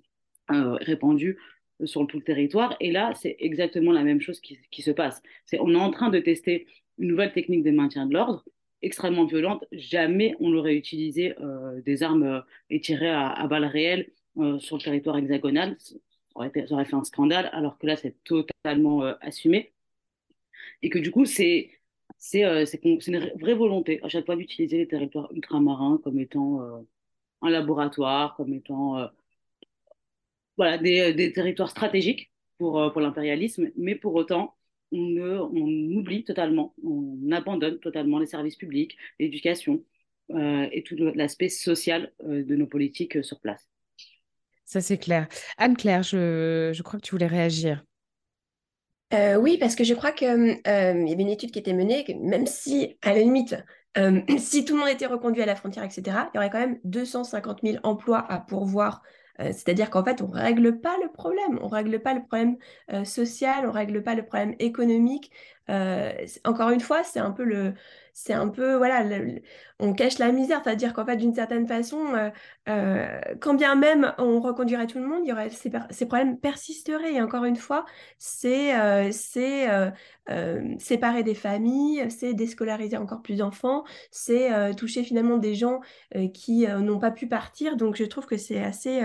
[0.51, 1.37] euh, répandus
[1.83, 2.75] sur tout le territoire.
[2.79, 5.21] Et là, c'est exactement la même chose qui, se passe.
[5.45, 8.45] C'est on est en train de tester une nouvelle technique de maintien de l'ordre
[8.81, 9.65] extrêmement violente.
[9.71, 11.33] Jamais on l'aurait utilisé
[11.85, 12.43] des armes
[12.81, 14.11] tiré à, balles réelles
[14.59, 15.77] sur le territoire hexagonal.
[16.35, 19.72] Aurait, ça aurait, fait un scandale, alors que là, c'est totalement assumé
[20.81, 21.71] et que du coup, c'est
[22.23, 26.79] c'est euh, une vraie volonté à chaque fois d'utiliser les territoires ultramarins comme étant euh,
[27.41, 29.07] un laboratoire, comme étant euh,
[30.55, 34.55] voilà, des, des, territoires stratégiques pour, pour l'impérialisme, mais pour autant,
[34.93, 35.07] on,
[35.97, 39.83] oublie totalement, on abandonne totalement les services publics, l'éducation
[40.29, 43.67] et tout l'aspect social de nos politiques sur place.
[44.65, 45.27] Ça, c'est clair.
[45.57, 47.83] Anne-Claire, je, je, crois que tu voulais réagir.
[49.39, 50.31] Oui, parce que je crois qu'il y
[50.69, 53.55] avait une étude qui était menée, que même si, à la limite,
[54.37, 56.79] si tout le monde était reconduit à la frontière, etc., il y aurait quand même
[56.83, 59.01] 250 000 emplois à pourvoir
[59.39, 62.21] euh, c'est-à-dire qu'en fait, on ne règle pas le problème, on ne règle pas le
[62.21, 62.57] problème
[62.91, 65.31] euh, social, on ne règle pas le problème économique.
[65.69, 66.11] Euh,
[66.45, 67.73] encore une fois, c'est un peu le,
[68.13, 69.03] c'est un peu, voilà,
[69.79, 72.29] on cache la misère, c'est-à-dire qu'en fait, d'une certaine façon, euh,
[72.69, 77.15] euh, quand bien même on reconduirait tout le monde, il y aurait, ces, problèmes persisteraient.
[77.15, 77.85] Et encore une fois,
[78.19, 79.11] c'est euh,
[80.77, 85.81] séparer des familles, c'est déscolariser encore plus d'enfants, c'est toucher finalement des gens
[86.33, 87.77] qui n'ont pas pu partir.
[87.77, 89.01] Donc, je trouve que c'est assez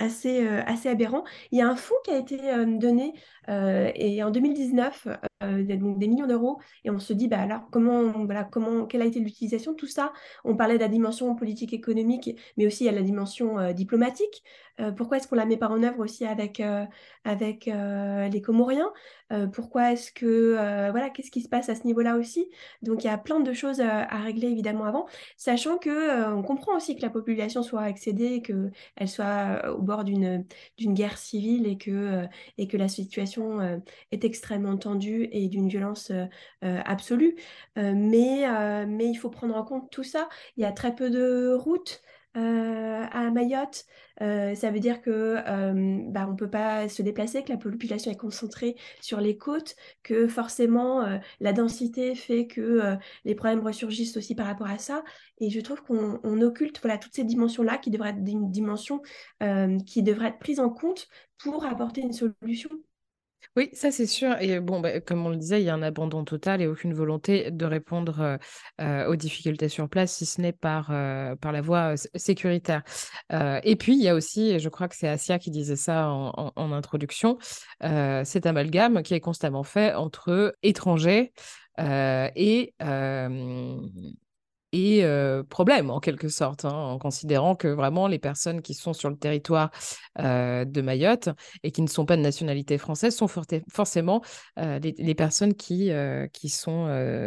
[0.00, 1.24] assez, assez aberrant.
[1.50, 3.14] Il y a un fonds qui a été donné
[3.48, 5.08] et en 2019
[5.44, 9.02] euh, donc des millions d'euros, et on se dit, bah alors, comment, voilà, comment, quelle
[9.02, 10.12] a été l'utilisation de tout ça?
[10.44, 14.42] On parlait de la dimension politique économique, mais aussi il la dimension euh, diplomatique.
[14.80, 16.62] Euh, pourquoi est-ce qu'on la met pas en œuvre aussi avec,
[17.24, 18.92] avec les Comoriens?
[19.52, 20.54] Pourquoi est-ce que,
[20.90, 22.48] voilà, qu'est-ce qui se passe à ce niveau-là aussi?
[22.82, 25.06] Donc, il y a plein de choses à régler évidemment avant,
[25.36, 30.44] sachant que on comprend aussi que la population soit excédée, qu'elle soit au bord d'une
[30.78, 32.24] guerre civile et que,
[32.56, 33.37] et que la situation
[34.10, 36.24] est extrêmement tendue et d'une violence euh,
[36.64, 37.36] euh, absolue.
[37.78, 38.46] Euh, mais,
[38.86, 40.28] mais il faut prendre en compte tout ça.
[40.56, 42.02] Il y a très peu de routes.
[42.34, 43.84] à Mayotte.
[44.20, 45.34] ça veut dire que
[46.10, 49.74] bah, on ne peut pas se déplacer, que la population est concentrée sur les côtes,
[50.04, 51.04] que forcément
[51.40, 55.02] la densité fait que les problèmes ressurgissent aussi par rapport à ça.
[55.40, 59.02] Et je trouve qu'on occulte voilà, toutes ces dimensions-là qui devraient être des dimensions
[59.86, 62.70] qui devraient être prises en compte pour apporter une solution.
[63.58, 64.40] Oui, ça c'est sûr.
[64.40, 66.94] Et bon, bah, comme on le disait, il y a un abandon total et aucune
[66.94, 68.38] volonté de répondre
[68.78, 70.92] aux difficultés sur place, si ce n'est par,
[71.40, 72.84] par la voie sécuritaire.
[73.32, 76.72] et puis, il y a aussi, je crois que c'est Asia qui disait ça en,
[76.72, 77.36] introduction,
[77.80, 81.32] cet amalgame qui est constamment fait entre étrangers
[81.76, 82.74] et
[84.72, 85.04] et
[85.48, 89.16] problème en quelque sorte, hein, en considérant que vraiment les personnes qui sont sur le
[89.16, 89.70] territoire
[90.18, 91.30] de Mayotte
[91.62, 94.22] et qui ne sont pas de nationalité française sont forcément
[94.56, 95.90] les, personnes qui,
[96.32, 96.86] qui sont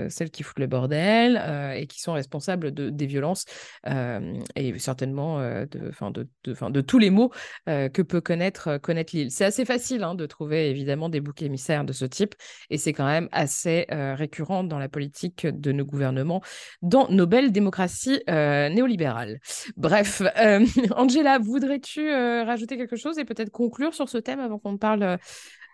[0.10, 1.41] celles qui foutent le bordel
[1.75, 3.45] et qui sont responsables de, des violences
[3.86, 7.32] et certainement de, de, de, de, tous les maux
[7.65, 9.32] que peut connaître, connaître l'île.
[9.32, 12.36] C'est assez facile hein, de trouver évidemment des boucs émissaires de ce type
[12.69, 16.41] et c'est quand même assez récurrent dans la politique de nos gouvernements,
[16.82, 19.39] dans nos belle démocratie euh, néolibérale.
[19.77, 20.65] Bref, euh,
[20.95, 25.17] Angela, voudrais-tu euh, rajouter quelque chose et peut-être conclure sur ce thème avant qu'on parle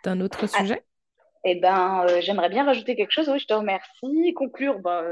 [0.05, 0.83] d'un autre ah, sujet?
[1.43, 3.27] Eh ben, j'aimerais bien rajouter quelque chose.
[3.29, 4.33] Oui, je te remercie.
[4.35, 5.03] Conclure, bah,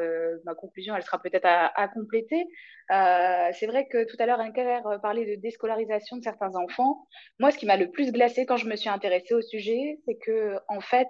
[0.45, 2.45] ma conclusion, elle sera peut-être à, compléter.
[2.89, 7.08] c'est vrai que tout à l'heure, Inker parlait de déscolarisation de certains enfants.
[7.39, 10.17] Moi, ce qui m'a le plus glacé quand je me suis intéressée au sujet, c'est
[10.17, 11.10] que, en fait,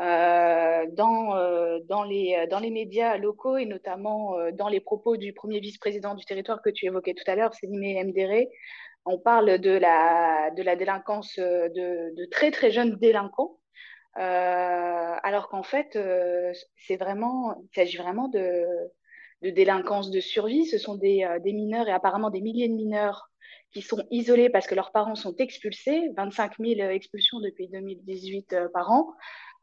[0.00, 5.58] euh, dans, euh, dans, les, médias locaux et notamment euh, dans les propos du premier
[5.58, 8.48] vice-président du territoire que tu évoquais tout à l'heure, Sélimé Mdéré,
[9.06, 13.58] on parle de la, délinquance de, très très jeunes délinquants,
[14.14, 16.54] alors qu'en fait, il
[17.74, 18.66] s'agit vraiment de,
[19.42, 20.66] délinquance de survie.
[20.66, 23.30] Ce sont des mineurs et apparemment des milliers de mineurs
[23.72, 28.90] qui sont isolés parce que leurs parents sont expulsés, 25 000 expulsions depuis 2018 par
[28.90, 29.14] an.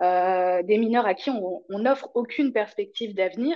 [0.01, 3.55] Euh, des mineurs à qui on n'offre aucune perspective d'avenir,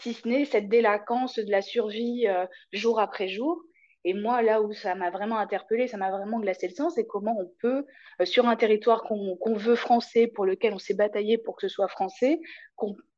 [0.00, 3.60] si ce n'est cette délinquance de la survie euh, jour après jour.
[4.04, 7.06] Et moi, là où ça m'a vraiment interpellée, ça m'a vraiment glacé le sang, c'est
[7.06, 7.84] comment on peut,
[8.20, 11.74] euh, sur un territoire qu'on veut français, pour lequel on s'est bataillé pour que ce
[11.74, 12.38] soit français,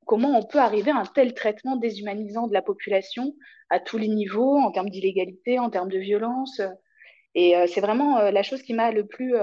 [0.07, 3.35] comment on peut arriver à un tel traitement déshumanisant de la population
[3.69, 6.63] à tous les niveaux, en termes d'illégalité, en termes de violence.
[7.35, 9.35] Et c'est vraiment la chose qui m'a le plus,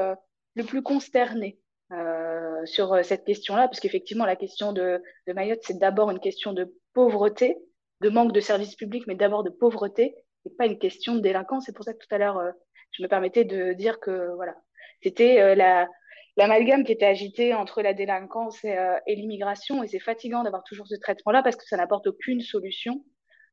[0.56, 1.58] le plus consternée.
[1.94, 5.02] Euh, sur euh, cette question-là, parce qu'effectivement, la question de,
[5.34, 7.58] Mayotte, c'est d'abord une question de pauvreté,
[8.02, 10.14] de manque de services publics, mais d'abord de pauvreté,
[10.46, 11.64] et pas une question de délinquance.
[11.66, 12.52] C'est pour ça que tout à l'heure, euh,
[12.92, 14.56] je me permettais de dire que voilà,
[15.02, 15.88] c'était la
[16.36, 20.96] l'amalgame qui était agité entre la délinquance et, l'immigration, et c'est fatigant d'avoir toujours ce
[20.96, 23.04] traitement-là parce que ça n'apporte aucune solution.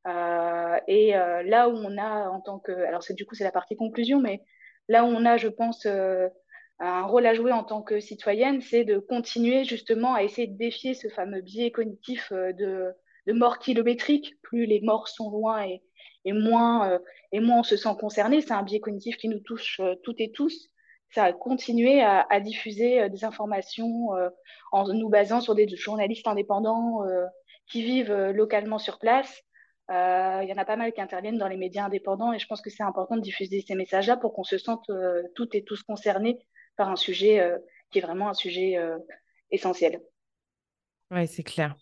[0.06, 3.74] et là où on a, en tant que, alors c'est du coup c'est la partie
[3.74, 4.42] conclusion, mais
[4.88, 5.86] là où on a, je pense,
[6.80, 10.56] un rôle à jouer en tant que citoyenne, c'est de continuer justement à essayer de
[10.56, 12.92] défier ce fameux biais cognitif euh, de,
[13.26, 14.34] de mort kilométrique.
[14.42, 15.82] Plus les morts sont loin et,
[16.24, 16.98] et moins, euh,
[17.32, 18.40] et moins on se sent concerné.
[18.40, 20.68] C'est un biais cognitif qui nous touche euh, toutes et tous.
[21.10, 24.08] ça a continué à, diffuser des informations
[24.72, 27.02] en nous basant sur des journalistes indépendants
[27.68, 29.42] qui vivent localement sur place.
[29.90, 32.60] Il y en a pas mal qui interviennent dans les médias indépendants et je pense
[32.60, 34.90] que c'est important de diffuser ces messages-là pour qu'on se sente
[35.36, 36.36] toutes et tous concernés
[36.76, 37.52] par un sujet
[37.90, 38.76] qui est vraiment un sujet
[39.50, 40.00] essentiel.
[41.10, 41.76] Oui, c'est clair.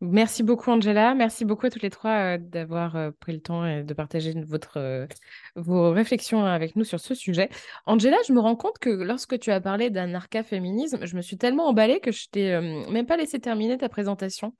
[0.00, 1.14] Merci beaucoup, Angela.
[1.14, 4.34] Merci beaucoup à toutes les trois euh, d'avoir euh, pris le temps et de partager
[4.44, 5.06] votre, euh,
[5.54, 7.48] vos réflexions avec nous sur ce sujet.
[7.86, 11.36] Angela, je me rends compte que lorsque tu as parlé d'un arca-féminisme, je me suis
[11.36, 14.54] tellement emballée que je t'ai même pas laissé terminer ta présentation.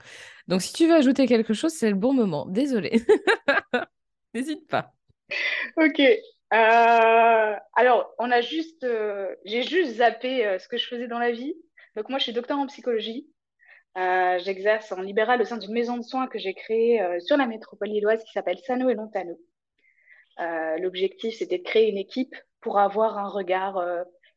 [0.47, 2.47] Donc, si tu veux ajouter quelque chose, c'est le bon moment.
[2.47, 3.03] Désolée.
[4.35, 4.93] N'hésite pas.
[5.77, 6.01] Ok.
[6.55, 8.87] Alors, on a juste,
[9.45, 11.55] j'ai juste zappé ce que je faisais dans la vie.
[11.97, 13.27] Donc, moi, je suis docteur en psychologie.
[13.99, 17.37] Euh, j'exerce en libéral au sein d'une maison de soins que j'ai créée euh, sur
[17.37, 19.39] la métropole lilloise qui s'appelle Sano et Lontano.
[20.41, 23.85] Euh, l'objectif, c'était de créer une équipe pour avoir un regard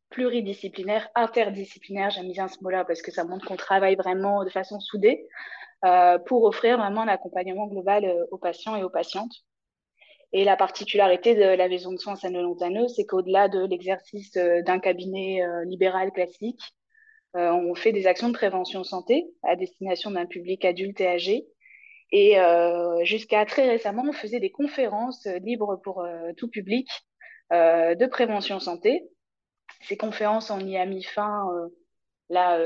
[0.10, 4.80] pluridisciplinaire, interdisciplinaire, j'aime bien ce mot-là parce que ça montre qu'on travaille vraiment de façon
[4.80, 5.28] soudée
[6.26, 9.32] pour offrir vraiment un accompagnement global aux patients et aux patientes.
[10.34, 14.80] Et la particularité de la maison de soins Sano Lontano, c'est qu'au-delà de l'exercice d'un
[14.80, 16.62] cabinet libéral classique,
[17.36, 21.46] euh, on fait des actions de prévention santé à destination d'un public adulte et âgé.
[22.12, 26.88] Et euh, jusqu'à très récemment, on faisait des conférences libres pour euh, tout public
[27.52, 29.08] de prévention santé.
[29.82, 31.48] Ces conférences, on y a mis fin
[32.30, 32.60] là,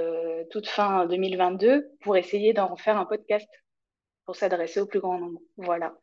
[0.51, 3.49] toute fin 2022 pour essayer d'en faire un podcast
[4.25, 5.41] pour s'adresser au plus grand nombre.
[5.57, 5.97] Voilà.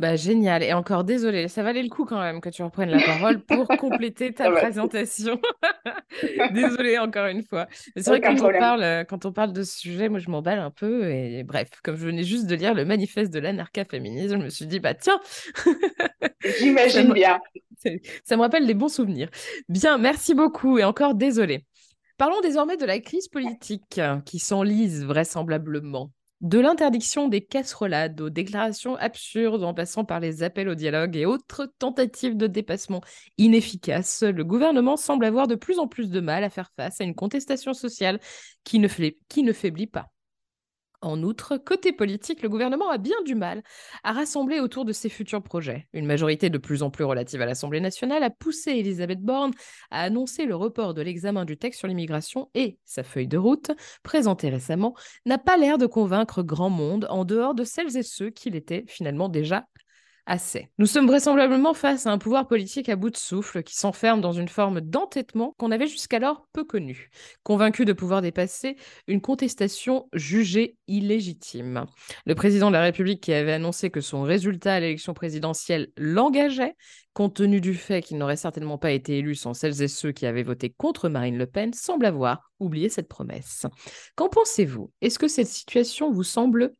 [0.00, 0.62] Bah, génial.
[0.62, 3.68] Et encore désolé, ça valait le coup quand même que tu reprennes la parole pour
[3.78, 5.38] compléter ta présentation.
[6.52, 7.66] désolé encore une fois.
[7.96, 10.30] C'est vrai que quand on, parle, euh, quand on parle de ce sujet, moi je
[10.30, 11.10] m'emballe un peu.
[11.10, 14.64] Et bref, comme je venais juste de lire le manifeste de l'anarcha-féminisme, je me suis
[14.64, 15.20] dit, bah tiens
[16.60, 17.38] J'imagine bien.
[18.24, 19.28] Ça me rappelle des bons souvenirs.
[19.68, 21.66] Bien, merci beaucoup et encore désolé.
[22.16, 26.10] Parlons désormais de la crise politique qui s'enlise vraisemblablement.
[26.40, 31.26] De l'interdiction des casserolades aux déclarations absurdes en passant par les appels au dialogue et
[31.26, 33.02] autres tentatives de dépassement
[33.36, 37.04] inefficaces, le gouvernement semble avoir de plus en plus de mal à faire face à
[37.04, 38.20] une contestation sociale
[38.64, 38.88] qui ne,
[39.28, 40.10] qui ne faiblit pas.
[41.02, 43.62] En outre, côté politique, le gouvernement a bien du mal
[44.04, 45.86] à rassembler autour de ses futurs projets.
[45.94, 49.52] Une majorité de plus en plus relative à l'Assemblée nationale a poussé Elisabeth Borne
[49.90, 53.70] à annoncer le report de l'examen du texte sur l'immigration et sa feuille de route,
[54.02, 58.28] présentée récemment, n'a pas l'air de convaincre grand monde en dehors de celles et ceux
[58.28, 59.66] qui l'étaient finalement déjà
[60.78, 64.32] Nous sommes vraisemblablement face à un pouvoir politique à bout de souffle qui s'enferme dans
[64.32, 67.10] une forme d'entêtement qu'on avait jusqu'alors peu connue,
[67.42, 68.76] convaincu de pouvoir dépasser
[69.08, 71.86] une contestation jugée illégitime.
[72.26, 76.76] Le président de la République qui avait annoncé que son résultat à l'élection présidentielle l'engageait,
[77.12, 80.26] compte tenu du fait qu'il n'aurait certainement pas été élu sans celles et ceux qui
[80.26, 83.66] avaient voté contre Marine Le Pen, semble avoir oublié cette promesse.
[84.14, 84.92] Qu'en pensez-vous?
[85.00, 86.74] Est-ce que cette situation vous semble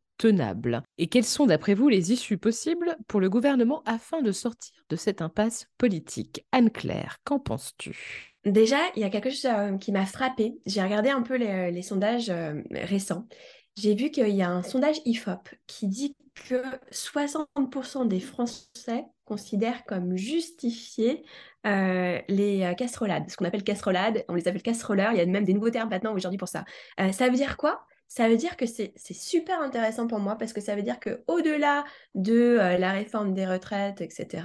[0.98, 4.96] Et quelles sont, d'après vous, les issues possibles pour le gouvernement afin de sortir de
[4.96, 6.44] cette impasse politique?
[6.52, 8.30] Anne-Claire, qu'en penses-tu?
[8.44, 10.59] Déjà, il y a quelque chose euh, qui m'a frappé.
[10.66, 13.26] J'ai regardé un peu les, euh, sondages euh, récents.
[13.76, 19.85] J'ai vu qu'il y a un sondage IFOP qui dit que 60% des Français considèrent
[19.85, 21.22] comme justifiées
[21.64, 23.28] les casserolades.
[23.28, 25.12] Ce qu'on appelle casserolades, on les appelle casseroleurs.
[25.12, 26.64] Il y a même des nouveaux termes maintenant aujourd'hui pour ça.
[27.12, 27.87] ça veut dire quoi?
[28.11, 31.85] Ça veut dire que c'est super intéressant pour moi parce que ça veut dire qu'au-delà
[32.16, 34.42] de euh, la réforme des retraites, etc.,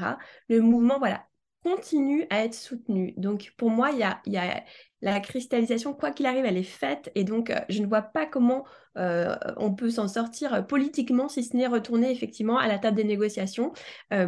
[0.49, 1.25] le mouvement voilà,
[1.63, 3.15] continue à être soutenu.
[3.17, 4.63] Donc pour moi, il y a,
[5.01, 8.27] la cristallisation, quoi qu'il arrive, elle est faite et donc euh, je ne vois pas
[8.27, 8.65] comment
[8.99, 13.03] euh, on peut s'en sortir politiquement si ce n'est retourner effectivement à la table des
[13.03, 13.73] négociations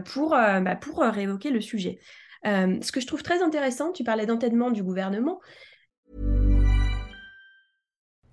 [0.03, 1.99] pour, bah, pour révoquer le sujet.
[2.43, 5.39] ce que je trouve très intéressant, tu parlais d'entêtement du gouvernement,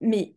[0.00, 0.34] Mais,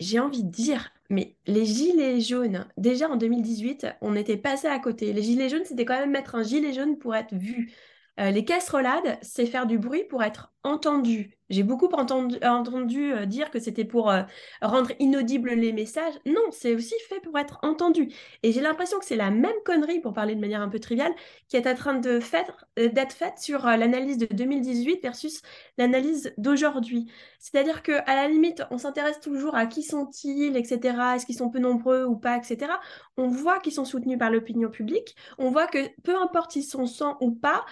[0.00, 4.78] j'ai envie de dire, mais les gilets jaunes, déjà en 2018, on était passé à
[4.78, 5.12] côté.
[5.12, 7.72] Les gilets jaunes, c'était quand même mettre un gilet jaune pour être vu.
[8.20, 11.37] Euh, les casserolades, c'est faire du bruit pour être entendu.
[11.50, 12.36] J'ai beaucoup entendu,
[13.12, 14.22] euh, dire que c'était pour euh,
[14.60, 16.14] rendre inaudibles les messages.
[16.26, 18.12] Non, c'est aussi fait pour être entendu.
[18.42, 21.12] Et j'ai l'impression que c'est la même connerie, pour parler de manière un peu triviale,
[21.48, 22.20] qui est en train euh,
[22.76, 25.40] d'être faite sur l'analyse de 2018 versus
[25.78, 27.10] l'analyse d'aujourd'hui.
[27.38, 31.14] C'est-à-dire que à la limite, on s'intéresse toujours à qui sont-ils, etc.
[31.16, 32.72] Est-ce qu'ils sont peu nombreux ou pas, etc.
[33.16, 35.16] On voit qu'ils sont soutenus par l'opinion publique.
[35.38, 37.64] On voit que peu importe s'ils sont sans ou pas,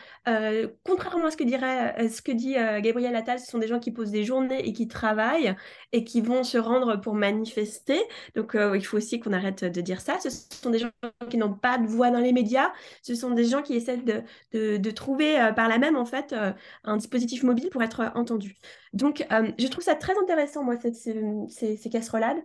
[0.84, 3.90] contrairement à ce que dirait, ce que dit Gabriel Attal, ce sont des gens qui
[3.90, 5.54] posent des journées et qui travaillent
[5.92, 7.98] et qui vont se rendre pour manifester.
[8.34, 10.18] Donc, euh, il faut aussi qu'on arrête de dire ça.
[10.20, 10.90] Ce sont des gens
[11.30, 12.72] qui n'ont pas de voix dans les médias.
[13.02, 16.32] Ce sont des gens qui essaient de, de, trouver euh, par là même, en fait,
[16.32, 16.52] euh,
[16.84, 18.56] un dispositif mobile pour être entendu.
[18.92, 19.26] Donc,
[19.58, 22.42] je trouve ça très intéressant, moi, cette, ces, ces, ces casserolades.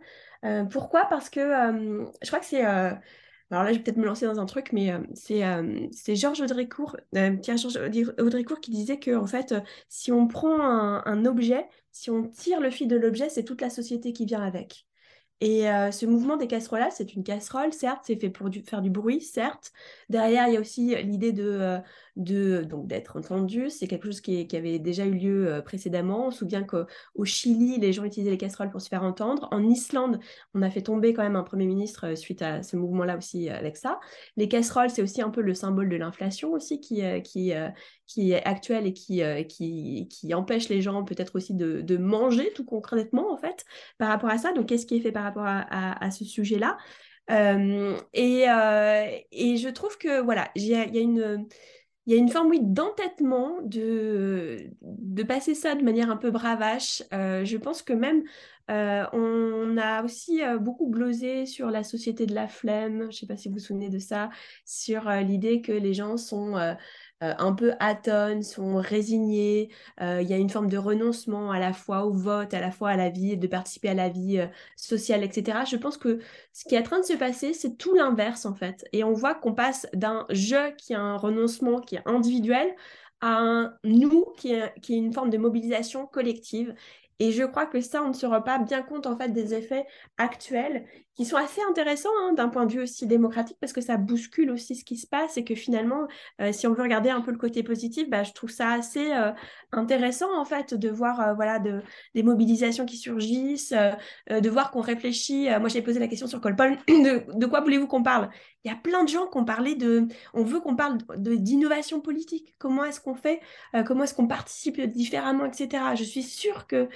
[0.69, 1.05] pourquoi?
[1.05, 1.39] Parce que
[2.21, 2.65] je crois que c'est
[3.51, 4.99] alors là, je vais peut-être me lancer dans un truc, mais euh,
[5.31, 7.35] euh, c'est Georges Audricourt, euh,
[8.19, 9.53] Audricourt qui disait que en fait,
[9.89, 13.69] si on prend un, objet, si on tire le fil de l'objet, c'est toute la
[13.69, 14.87] société qui vient avec.
[15.41, 19.21] Et ce mouvement des casseroles c'est une casserole, certes, c'est fait pour faire du bruit,
[19.21, 19.71] certes.
[20.07, 21.79] Derrière, il y a aussi l'idée de,
[22.15, 23.69] donc d'être entendu.
[23.69, 26.27] C'est quelque chose qui, avait déjà eu lieu précédemment.
[26.27, 29.47] On se souvient qu'au Chili, les gens utilisaient les casseroles pour se faire entendre.
[29.51, 30.19] En Islande,
[30.53, 33.77] on a fait tomber quand même un premier ministre suite à ce mouvement-là aussi avec
[33.77, 33.99] ça.
[34.37, 37.53] Les casseroles, c'est aussi un peu le symbole de l'inflation aussi qui, qui,
[38.07, 42.51] qui est actuelle et qui, qui, qui empêche les gens peut-être aussi de, de, manger
[42.53, 43.65] tout concrètement en fait
[43.97, 44.51] par rapport à ça.
[44.53, 46.77] Donc qu'est-ce qui est fait par rapport à, à, ce sujet-là?
[48.13, 48.45] Et,
[49.31, 51.47] et, je trouve que voilà, il y, a une
[52.05, 54.71] il y a une forme, oui, d'entêtement, de,
[55.27, 57.03] passer ça de manière un peu bravache.
[57.13, 58.23] Euh, je pense que même,
[58.69, 63.11] euh, on a aussi euh, beaucoup glosé sur la société de la flemme, je ne
[63.11, 64.29] sais pas si vous vous souvenez de ça,
[64.65, 66.55] sur l'idée que les gens sont
[67.23, 69.69] euh, un peu atones, sont résignés.
[70.01, 72.71] Euh, il y a une forme de renoncement à la fois au vote, à la
[72.71, 75.59] fois à la vie, de participer à la vie euh, sociale, etc.
[75.69, 76.19] Je pense que
[76.51, 78.85] ce qui est en train de se passer, c'est tout l'inverse en fait.
[78.91, 82.75] Et on voit qu'on passe d'un je qui a un renoncement qui est individuel
[83.21, 86.73] à un nous est, qui est une forme de mobilisation collective.
[87.21, 89.53] Et je crois que ça, on ne se rend pas bien compte en fait des
[89.53, 89.85] effets
[90.17, 90.87] actuels
[91.21, 94.49] qui sont assez intéressants hein, d'un point de vue aussi démocratique parce que ça bouscule
[94.49, 96.07] aussi ce qui se passe et que finalement,
[96.41, 99.11] euh, si on veut regarder un peu le côté positif, bah, je trouve ça assez
[99.13, 99.31] euh,
[99.71, 101.83] intéressant en fait de voir euh, voilà de,
[102.15, 103.71] des mobilisations qui surgissent,
[104.31, 105.47] de voir qu'on réfléchit.
[105.59, 108.31] moi, j'ai posé la question sur Colpol de, quoi voulez-vous qu'on parle?
[108.63, 111.99] Il y a plein de gens qui ont parlé de, on veut qu'on parle d'innovation
[111.99, 112.55] politique.
[112.57, 113.41] Comment est-ce qu'on fait?
[113.85, 115.83] Comment est-ce qu'on participe différemment, etc.
[115.95, 116.87] Je suis sûre que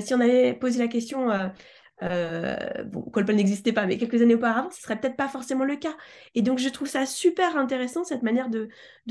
[0.00, 1.30] si on avait posé la question
[2.02, 5.76] euh, bon, Colpol n'existait pas, mais quelques années auparavant, ce serait peut-être pas forcément le
[5.76, 5.96] cas.
[6.34, 8.68] Et donc, je trouve ça super intéressant, cette manière de,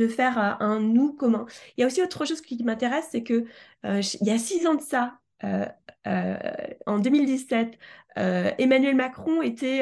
[0.07, 1.45] faire euh, un nous commun.
[1.77, 3.45] Il y a aussi autre chose qui m'intéresse, c'est que
[3.86, 5.19] euh, il y a six ans de ça,
[6.86, 7.77] en 2017,
[8.15, 9.81] Emmanuel Macron était,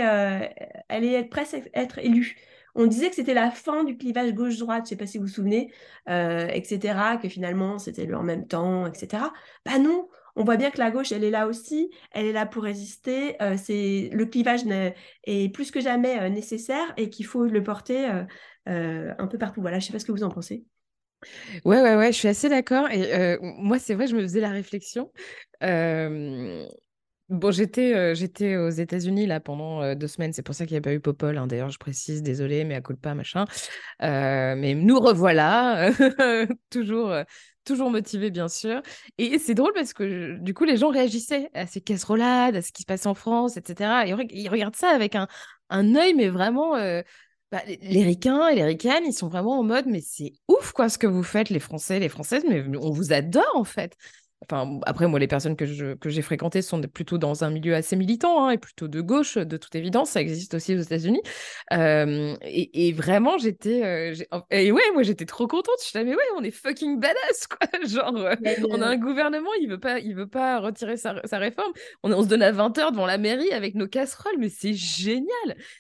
[0.89, 2.35] allait être presque être élu.
[2.73, 5.25] On disait que c'était la fin du clivage gauche-droite, je ne sais pas si vous
[5.25, 5.71] vous souvenez,
[6.07, 9.25] etc., que finalement c'était le en même temps, etc.
[9.65, 12.45] Bah non, on voit bien que la gauche, elle est là aussi, elle est là
[12.45, 13.41] pour résister.
[13.41, 14.61] Euh, c'est le clivage
[15.25, 18.09] est plus que jamais euh, nécessaire et qu'il faut le porter
[18.67, 19.61] euh, un peu partout.
[19.61, 20.65] Voilà, je sais pas ce que vous en pensez.
[21.65, 22.89] Ouais, ouais, ouais, je suis assez d'accord.
[22.89, 25.11] Et moi, c'est vrai, je me faisais la réflexion.
[27.29, 30.34] Bon, j'étais j'étais aux États-Unis là pendant deux semaines.
[30.34, 31.38] C'est pour ça qu'il n'y a pas eu Popol.
[31.38, 31.45] Hein.
[31.45, 33.45] D'ailleurs, je précise, désolé, mais à coup de pas, machin.
[33.99, 35.91] mais nous revoilà,
[36.71, 37.13] toujours
[37.66, 38.82] toujours motivé, bien sûr.
[39.18, 42.72] Et c'est drôle parce que du coup, les gens réagissaient à ces casserolades, à ce
[42.72, 44.07] qui se passe en France, etc.
[44.07, 45.28] Et ils regardent ça avec un,
[45.70, 46.76] un œil, mais vraiment.
[46.76, 47.01] Euh,
[47.51, 50.88] bah, les ricains et les ricaines, ils sont vraiment en mode, mais c'est ouf quoi
[50.88, 53.97] ce que vous faites, les Français, les Françaises, mais on vous adore en fait.
[54.51, 57.73] Enfin, après, moi, les personnes que, je, que j'ai fréquentées sont plutôt dans un milieu
[57.73, 60.11] assez militant hein, et plutôt de gauche, de toute évidence.
[60.11, 61.21] Ça existe aussi aux États-Unis.
[61.71, 63.81] et, vraiment, j'étais.
[63.83, 64.13] Euh,
[64.49, 65.75] et ouais, moi, j'étais trop contente.
[65.85, 67.67] Je disais, mais ouais, on est fucking badass, quoi.
[67.87, 68.35] Genre, euh,
[68.69, 71.71] on a un gouvernement, il veut pas, il veut pas retirer sa, sa réforme.
[72.03, 74.73] On, on, se donne à 20 h devant la mairie avec nos casseroles, mais c'est
[74.73, 75.29] génial.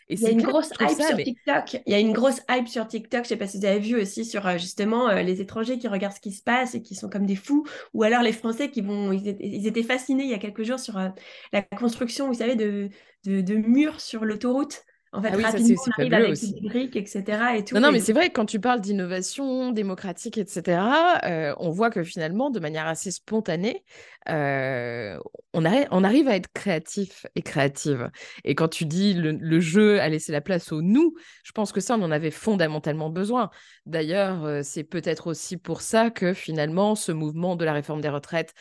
[0.07, 1.81] Et il y a une grosse hype sur TikTok.
[1.85, 3.23] Il y a une grosse hype sur TikTok.
[3.23, 6.15] Je sais pas si vous avez vu aussi sur euh, justement les étrangers qui regardent
[6.15, 8.81] ce qui se passe et qui sont comme des fous, ou alors les Français qui
[8.81, 11.09] vont, ils étaient, fascinés il y a quelques jours sur euh,
[11.53, 12.89] la construction, vous savez, de,
[13.25, 14.83] de, murs sur l'autoroute.
[15.13, 16.53] En fait, Ah oui, rapidement, on arrive avec aussi.
[16.53, 17.23] des briques, etc.
[17.57, 20.81] Et tout, Non, non, et mais c'est vrai, quand tu parles d'innovation démocratique, etc.,
[21.25, 23.83] euh, on voit que finalement, de manière assez spontanée,
[24.27, 28.09] on, arri- on arrive à être créatif et créative.
[28.43, 31.79] Et quand tu dis le, jeu a laissé la place au nous, je pense que
[31.79, 33.49] ça, on en avait fondamentalement besoin.
[33.85, 38.53] D'ailleurs, c'est peut-être aussi pour ça que finalement, ce mouvement de la réforme des retraites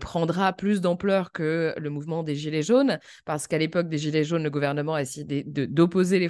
[0.00, 4.42] prendra plus d'ampleur que le mouvement des Gilets jaunes, parce qu'à l'époque des Gilets jaunes,
[4.42, 6.28] le gouvernement a essayé d'opposer les,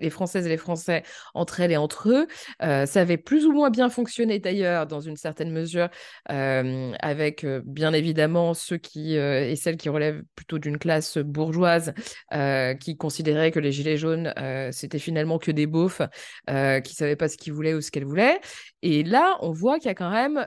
[0.00, 1.04] les Françaises et les Français
[1.34, 2.26] entre elles et entre eux.
[2.60, 5.88] Ça avait plus ou moins bien fonctionné d'ailleurs, dans une certaine mesure,
[6.26, 8.23] avec bien évidemment
[8.54, 11.92] ceux qui euh, et celles qui relèvent plutôt d'une classe bourgeoise,
[12.32, 16.02] euh, qui considéraient que les Gilets jaunes, euh, c'était finalement que des beaufs
[16.84, 18.40] qui savaient pas ce qu'ils voulaient ou ce qu'elles voulaient.
[18.82, 20.46] Et là, on voit qu'il y a quand même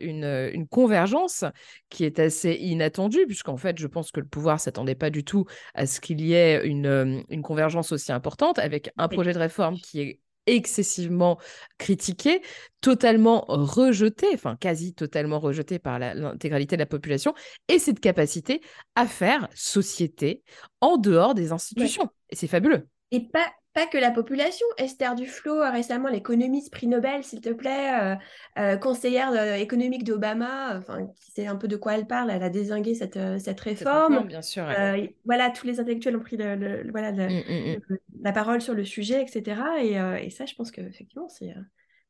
[0.00, 1.44] une, une convergence
[1.88, 5.44] qui est assez inattendue, puisqu'en fait, je pense que le pouvoir s'attendait pas du tout
[5.74, 9.76] à ce qu'il y ait une, une convergence aussi importante avec un projet de réforme
[9.76, 11.38] qui est excessivement
[11.78, 12.42] critiqué,
[12.80, 17.34] totalement rejeté, enfin quasi totalement rejeté par l'intégralité de la population,
[17.68, 18.60] et cette capacité
[18.94, 20.42] à faire société
[20.80, 22.08] en dehors des institutions.
[22.30, 22.88] Et c'est fabuleux.
[23.10, 24.66] Et pas, pas que la population.
[24.78, 28.14] Esther Duflo, récemment, l'économiste prix Nobel, s'il te plaît, euh,
[28.58, 32.42] euh, conseillère euh, économique d'Obama, enfin, qui sait un peu de quoi elle parle, elle
[32.42, 34.14] a désingué cette, cette réforme.
[34.14, 34.64] réforme, bien sûr.
[34.64, 35.14] ouais.
[35.26, 37.80] Voilà, tous les intellectuels ont pris le- le- le- voilà, le- Mm, mm, mm.
[37.88, 39.60] le- la parole sur le sujet, etc.
[39.82, 39.92] Et,
[40.24, 41.54] et ça, je pense qu'effectivement, c'est...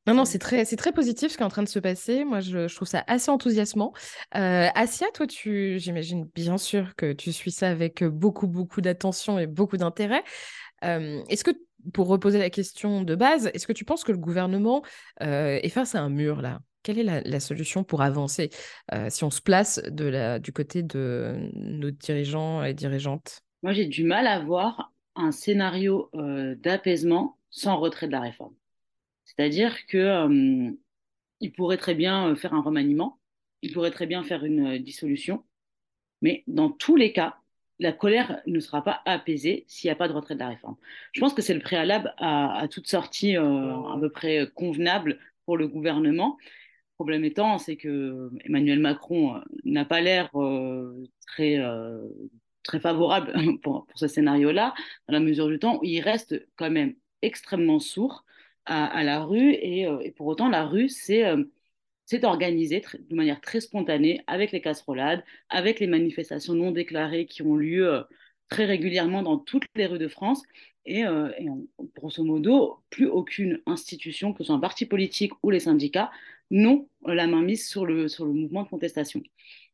[0.06, 1.80] Non, non, c'est- c'est très, c'est très positif ce qui est en train de se
[1.80, 2.24] passer.
[2.24, 3.92] Moi, je, je trouve ça assez enthousiasmant.
[4.36, 9.40] Euh, Asia, toi, tu, j'imagine bien sûr que tu suis ça avec beaucoup, beaucoup d'attention
[9.40, 10.22] et beaucoup d'intérêt.
[10.86, 11.50] Euh, est-ce que,
[11.92, 14.82] pour reposer la question de base, est-ce que tu penses que le gouvernement
[15.22, 16.60] euh, est face à un mur là?
[16.82, 18.50] Quelle est la, solution pour avancer
[18.94, 23.40] euh, si on se place du côté de nos dirigeants et dirigeantes?
[23.64, 28.54] Moi, j'ai du mal à voir un scénario d'apaisement sans retrait de la réforme.
[29.24, 30.76] C'est-à-dire que
[31.40, 33.18] il pourrait très bien faire un remaniement,
[33.62, 35.44] il pourrait très bien faire une dissolution,
[36.22, 37.36] mais dans tous les cas,
[37.78, 40.76] la colère ne sera pas apaisée s'il n'y a pas de retrait de la réforme.
[41.12, 45.18] Je pense que c'est le préalable à, à toute sortie euh, à peu près convenable
[45.44, 46.36] pour le gouvernement.
[46.40, 52.08] Le problème étant, c'est que Emmanuel Macron euh, n'a pas l'air euh, très, euh,
[52.62, 54.74] très favorable pour, pour ce scénario-là,
[55.08, 58.24] dans la mesure du temps où il reste quand même extrêmement sourd
[58.64, 61.24] à, à la rue, et, euh, et pour autant, la rue, c'est
[62.06, 67.26] euh, c'est organisé de manière très spontanée avec les casserolades, avec les manifestations non déclarées
[67.26, 68.02] qui ont lieu euh,
[68.48, 70.42] très régulièrement dans toutes les rues de France.
[70.86, 71.30] Et, euh,
[71.96, 76.10] grosso modo, plus aucune institution, que ce soit un parti politique ou les syndicats,
[76.50, 79.22] n'ont la main mise sur le, sur le mouvement de contestation.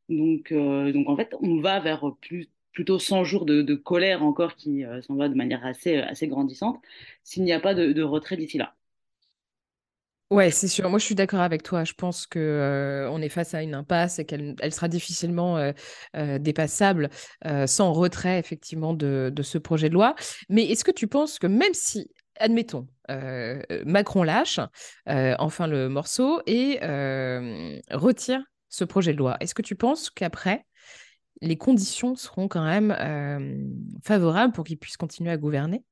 [0.09, 4.57] Donc, euh, donc en fait, on va vers plus, plutôt 100 jours de, colère encore
[4.57, 6.81] qui euh, s'en va de manière assez, assez grandissante
[7.25, 8.75] s'il n'y a pas de retrait d'ici là.
[10.33, 10.89] Ouais, c'est sûr.
[10.89, 11.85] Moi, je suis d'accord avec toi.
[11.85, 15.59] Je pense que euh, on est face à une impasse et qu'elle elle sera difficilement
[15.59, 15.73] euh,
[16.17, 17.11] euh, dépassable
[17.67, 20.15] sans retrait, effectivement, de, ce projet de loi.
[20.49, 22.11] Mais est-ce que tu penses que même si,
[22.41, 22.89] admettons,
[23.85, 24.59] Macron lâche
[25.07, 26.79] enfin le morceau et
[27.91, 30.65] retire ce projet de loi, est-ce que tu penses qu'après,
[31.43, 32.97] les conditions seront quand même
[34.03, 35.85] favorables pour qu'il puisse continuer à gouverner?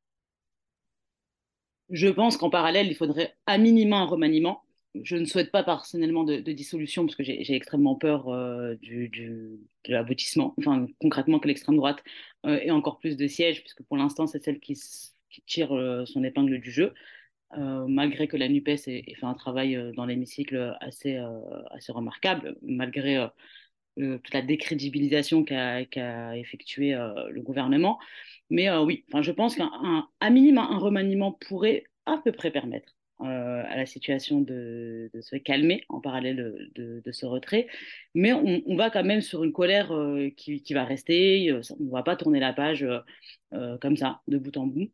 [1.91, 4.62] Je pense qu'en parallèle, il faudrait à minima un remaniement.
[4.95, 9.59] Je ne souhaite pas personnellement de, dissolution parce que j'ai extrêmement peur euh, du, de
[9.93, 12.03] l'aboutissement, enfin concrètement que l'extrême droite
[12.45, 14.76] euh, ait encore plus de sièges, puisque pour l'instant c'est celle qui,
[15.47, 16.93] tire euh, son épingle du jeu,
[17.57, 21.20] malgré que la NUPES ait, ait fait un travail dans l'hémicycle assez,
[21.70, 23.28] assez remarquable, malgré
[24.01, 27.98] toute la décrédibilisation qu'a qu'a effectué euh, le gouvernement.
[28.51, 32.94] Mais euh, oui, enfin, je pense qu'un minima, un remaniement pourrait à peu près permettre
[33.20, 37.68] euh, à la situation de, se calmer en parallèle de, ce retrait.
[38.14, 39.92] Mais on, va quand même sur une colère
[40.36, 41.53] qui, va rester.
[41.53, 42.86] On ne va pas tourner la page
[43.80, 44.90] comme ça, de bout en bout.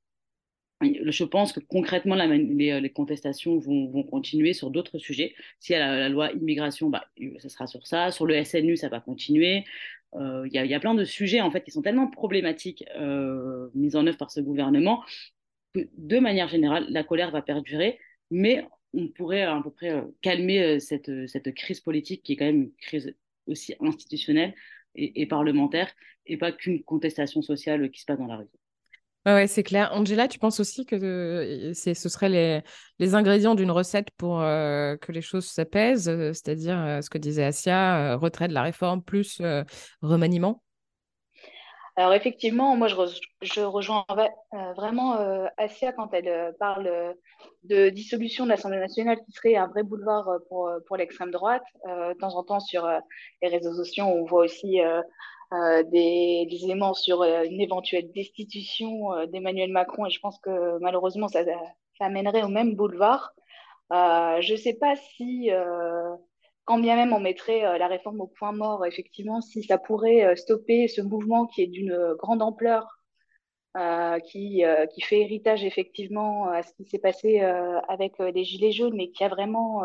[0.83, 5.35] Je pense que concrètement, man- les, contestations vont, continuer sur d'autres sujets.
[5.59, 7.07] S'il y a la, loi immigration, bah,
[7.39, 8.11] ça sera sur ça.
[8.11, 9.64] Sur le SNU, ça va continuer.
[10.14, 13.97] Euh, Il y, a, plein de sujets en fait qui sont tellement problématiques euh, mis
[13.97, 15.03] en œuvre par ce gouvernement
[15.74, 17.99] que de manière générale, la colère va perdurer,
[18.31, 18.64] mais
[18.95, 22.62] on pourrait à peu près euh, calmer euh, cette, crise politique qui est quand même
[22.62, 23.14] une crise
[23.47, 24.55] aussi institutionnelle
[24.95, 25.91] et, et parlementaire
[26.27, 28.49] et pas qu'une contestation sociale qui se passe dans la rue.
[29.27, 29.91] Ouais, c'est clair.
[29.93, 32.62] Angela, tu penses aussi que euh, c'est, ce seraient les,
[33.01, 37.43] les ingrédients d'une recette pour euh, que les choses s'apaisent, euh, c'est-à-dire ce que disait
[37.43, 39.43] Asia, retrait de la réforme plus
[40.01, 40.62] remaniement?
[41.97, 44.05] Alors effectivement, moi je, rejoins
[44.77, 45.18] vraiment
[45.57, 47.16] Asia quand elle parle
[47.64, 51.64] de dissolution de l'Assemblée nationale qui serait un vrai boulevard pour, pour l'extrême droite.
[51.87, 52.87] de temps en temps sur
[53.43, 54.79] les réseaux sociaux, on voit aussi
[55.53, 61.40] des, des, éléments sur une éventuelle destitution d'Emmanuel Macron et je pense que malheureusement ça,
[62.01, 63.32] amènerait au même boulevard.
[63.90, 65.51] je ne sais pas si
[66.66, 70.24] quand bien même on mettrait euh, la réforme au point mort, effectivement, si ça pourrait
[70.24, 72.92] euh, stopper ce mouvement qui est d'une euh, grande ampleur,
[74.24, 79.11] qui, qui fait héritage effectivement à ce qui s'est passé avec les Gilets jaunes, mais
[79.11, 79.82] qui a vraiment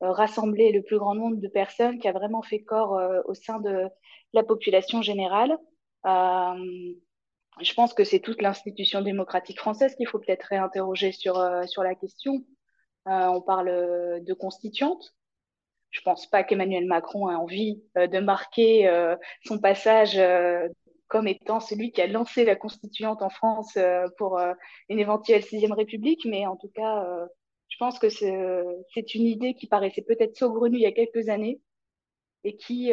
[0.00, 3.86] rassemblé le plus grand nombre de personnes, qui a vraiment fait corps au sein de
[4.32, 5.56] la population générale.
[6.04, 11.34] je pense que c'est toute l'institution démocratique française qu'il faut peut-être réinterroger sur,
[11.66, 12.44] sur la question.
[13.06, 15.14] on parle de constituante,
[15.90, 20.68] je pense pas qu'Emmanuel Macron ait envie euh, de marquer euh, son passage euh,
[21.08, 23.76] comme étant celui qui a lancé la constituante en France
[24.16, 24.38] pour
[24.88, 27.04] une éventuelle sixième république, mais en tout cas,
[27.80, 31.60] pense que c'est une idée qui paraissait peut-être saugrenue il y a quelques années
[32.44, 32.92] et qui,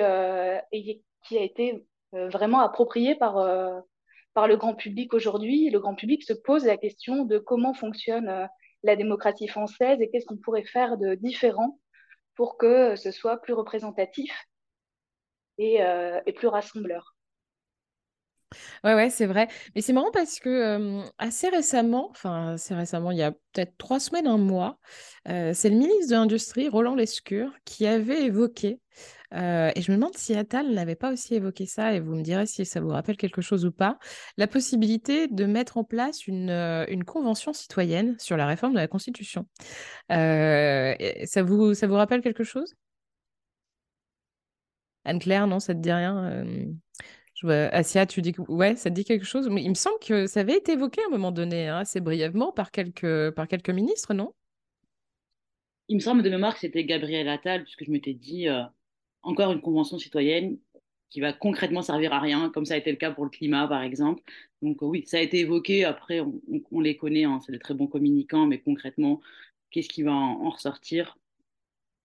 [1.24, 5.70] qui a été vraiment appropriée par, le grand public aujourd'hui.
[5.70, 8.50] Le grand public se pose la question de comment fonctionne
[8.84, 11.80] la démocratie française et qu'est-ce qu'on pourrait faire de différent
[12.36, 14.32] pour que ce soit plus représentatif
[15.58, 17.17] et, euh, plus rassembleur.
[18.84, 19.48] Ouais, ouais, c'est vrai.
[19.76, 24.00] Mais c'est marrant parce que assez récemment, enfin assez récemment, il y a peut-être trois
[24.00, 24.80] semaines, un mois,
[25.26, 28.80] c'est le ministre de l'Industrie, Roland Lescure, qui avait évoqué
[29.34, 32.46] et je me demande si Attal n'avait pas aussi évoqué ça, et vous me direz
[32.46, 34.00] si ça vous rappelle quelque chose ou pas,
[34.38, 38.88] la possibilité de mettre en place une, une convention citoyenne sur la réforme de la
[38.88, 39.46] Constitution.
[40.10, 42.74] Ça, vous, ça vous rappelle quelque chose?
[45.04, 46.44] Anne-Claire, non, ça te dit rien
[47.40, 49.76] je vois, Asia, tu dis que ouais, ça te dit quelque chose, mais il me
[49.76, 53.32] semble que ça avait été évoqué à un moment donné, hein, assez brièvement, par quelques,
[53.32, 54.34] par quelques ministres, non?
[55.88, 58.48] Il me semble de mémoire que c'était Gabriel Attal, puisque je m'étais dit,
[59.22, 60.58] encore une convention citoyenne
[61.10, 63.68] qui va concrètement servir à rien, comme ça a été le cas pour le climat,
[63.68, 64.22] par exemple.
[64.62, 65.86] Donc oui, ça a été évoqué.
[65.86, 66.20] Après,
[66.72, 69.22] on, les connaît, hein, c'est des très bons communicants, mais concrètement,
[69.72, 71.18] qu'est-ce qui va en, ressortir?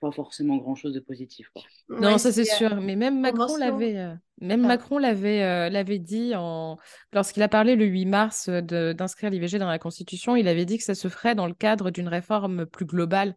[0.00, 1.50] Pas forcément grand-chose de positif.
[1.88, 2.80] Non, ça c'est sûr.
[2.80, 4.68] Mais même Macron l'avait, euh, même ah.
[4.68, 6.76] Macron l'avait, euh, l'avait dit en...
[7.12, 10.36] lorsqu'il a parlé le 8 mars d'inscrire l'IVG dans la Constitution.
[10.36, 13.34] Il avait dit que ça se ferait dans le cadre d'une réforme plus globale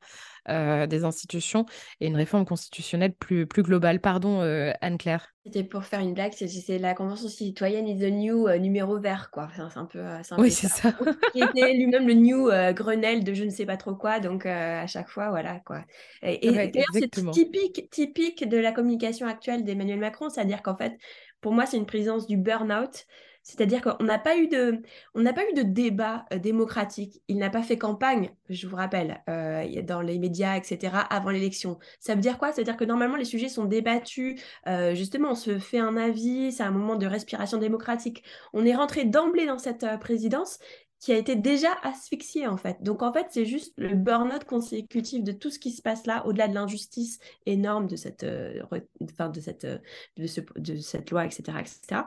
[0.48, 1.66] euh, des institutions
[2.00, 4.00] et une réforme constitutionnelle plus, plus globale.
[4.00, 5.34] Pardon, euh, Anne-Claire.
[5.44, 9.32] C'était pour faire une blague, c'est la Convention citoyenne is the new euh, numéro vert,
[9.32, 9.48] quoi.
[9.56, 10.04] C'est un peu,
[10.38, 10.92] oui, c'est ça.
[11.34, 14.86] Qui était lui-même le new Grenelle de je ne sais pas trop quoi, donc à
[14.86, 15.84] chaque fois, voilà, quoi.
[16.22, 20.95] Et, d'ailleurs, c'est typique, typique de la communication actuelle d'Emmanuel Macron, c'est-à-dire qu'en fait,
[21.42, 23.06] pour moi, c'est une présence du burn-out.
[23.46, 24.82] C'est-à-dire qu'on n'a pas eu de,
[25.14, 27.22] on n'a pas eu de débat euh, démocratique.
[27.28, 30.98] Il n'a pas fait campagne, je vous rappelle, euh, dans les médias, etc.
[31.12, 31.78] avant l'élection.
[32.00, 32.52] Ça veut dire quoi?
[32.52, 34.42] Ça veut dire que normalement les sujets sont débattus.
[34.66, 36.54] Euh, justement, on se fait un avis.
[36.54, 38.24] C'est un moment de respiration démocratique.
[38.54, 40.58] On est rentré d'emblée dans cette présidence
[41.06, 42.82] qui a été déjà asphyxié en fait.
[42.82, 46.26] Donc en fait, c'est juste le burn-out consécutif de tout ce qui se passe là,
[46.26, 48.60] au-delà de l'injustice énorme de cette, euh,
[49.00, 49.78] de cette, euh,
[50.18, 51.60] de, ce, de, cette loi, etc.
[51.60, 52.02] etc.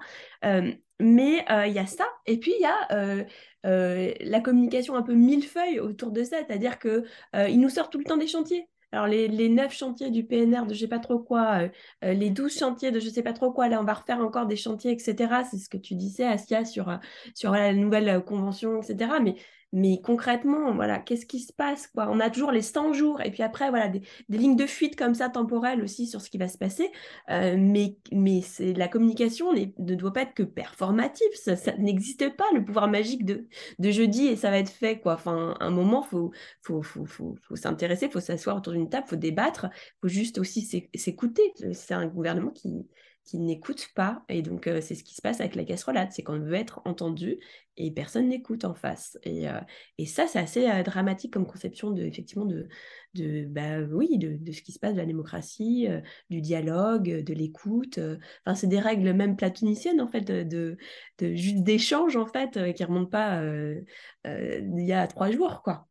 [0.44, 3.24] Euh, mais il y a ça, et puis il y a
[3.62, 7.05] la communication un peu millefeuille autour de ça, c'est-à-dire que
[7.36, 8.66] il nous sort tout le temps des chantiers.
[8.93, 11.68] Alors, les, les 9 chantiers du PNR de je sais pas trop quoi, euh,
[12.05, 14.47] euh, les 12 chantiers de je sais pas trop quoi, là, on va refaire encore
[14.47, 15.45] des chantiers, etc.
[15.51, 16.97] C'est ce que tu disais, Asia, sur, euh,
[17.34, 19.20] sur la nouvelle convention, etc.
[19.22, 19.36] Mais
[19.72, 22.08] mais concrètement, voilà, qu'est-ce qui se passe quoi?
[22.10, 25.14] On a toujours les 100 jours et puis après, voilà, des, lignes de fuite comme
[25.14, 26.90] ça temporelles aussi sur ce qui va se passer.
[27.30, 31.28] Euh, mais mais c'est la communication ne doit pas être que performative.
[31.34, 33.46] Ça, n'existe pas le pouvoir magique de,
[33.78, 35.14] de jeudi et ça va être fait quoi.
[35.14, 39.16] Enfin, un moment, faut faut faut faut, faut s'intéresser, faut s'asseoir autour d'une table, faut
[39.16, 39.66] débattre,
[40.00, 40.62] faut juste aussi
[40.94, 41.42] s'écouter.
[41.72, 42.86] C'est un gouvernement qui
[43.28, 44.24] qui n'écoutent pas.
[44.30, 46.80] Et donc, euh, c'est ce qui se passe avec la casserolade, c'est qu'on veut être
[46.86, 47.38] entendu
[47.76, 49.18] et personne n'écoute en face.
[49.22, 49.60] Et, euh,
[49.98, 52.68] et ça, c'est assez euh, dramatique comme conception de, effectivement, de,
[53.14, 55.88] de bah, oui, de, ce qui se passe de la démocratie,
[56.30, 57.98] du dialogue, de l'écoute.
[58.46, 60.76] Enfin, c'est des règles même platoniciennes, en fait, de,
[61.18, 63.42] de, juste d'échange, en fait, qui remontent pas
[64.24, 65.88] il y a trois jours, quoi.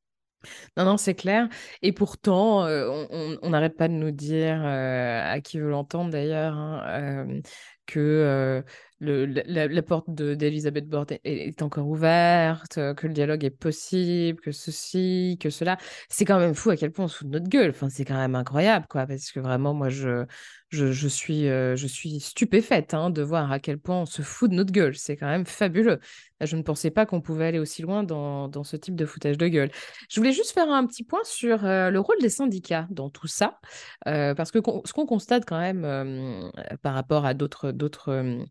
[0.77, 1.47] Non, non, c'est clair.
[1.81, 3.05] Et pourtant, euh,
[3.41, 6.83] on n'arrête pas de nous dire, euh, à qui veut l'entendre d'ailleurs, hein,
[7.27, 7.41] euh,
[7.87, 8.63] que
[8.99, 15.37] le, la, porte d'Elisabeth Borne est, encore ouverte, que le dialogue est possible, que ceci,
[15.39, 15.77] que cela.
[16.09, 17.69] C'est quand même fou à quel point on se fout de notre gueule.
[17.69, 20.25] Enfin, c'est quand même incroyable, quoi, parce que vraiment, moi, je,
[20.69, 24.55] je, suis, je suis stupéfaite hein, de voir à quel point on se fout de
[24.55, 24.95] notre gueule.
[24.95, 25.99] C'est quand même fabuleux.
[26.41, 29.37] Je ne pensais pas qu'on pouvait aller aussi loin dans, dans, ce type de foutage
[29.37, 29.71] de gueule.
[30.09, 33.59] Je voulais juste faire un petit point sur le rôle des syndicats dans tout ça,
[34.05, 38.45] parce que ce qu'on constate quand même par rapport à d'autres d'autres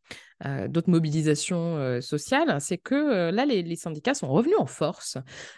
[0.44, 5.16] euh, d'autres mobilisations euh, sociales, c'est que euh, là, les, syndicats sont revenus en force.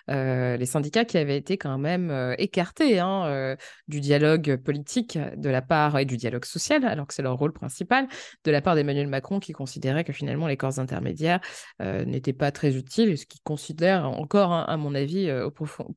[0.08, 3.56] les syndicats qui avaient été quand même écartés hein,
[3.86, 7.52] du dialogue politique de la part et du dialogue social, alors que c'est leur rôle
[7.52, 8.08] principal,
[8.44, 11.40] de la part d'Emmanuel Macron qui considérait que finalement les corps intermédiaires
[11.80, 15.30] n'étaient pas très utiles, ce qu'il considère encore, hein, à mon avis,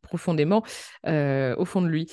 [0.01, 0.63] profondément
[1.05, 2.07] au fond de lui.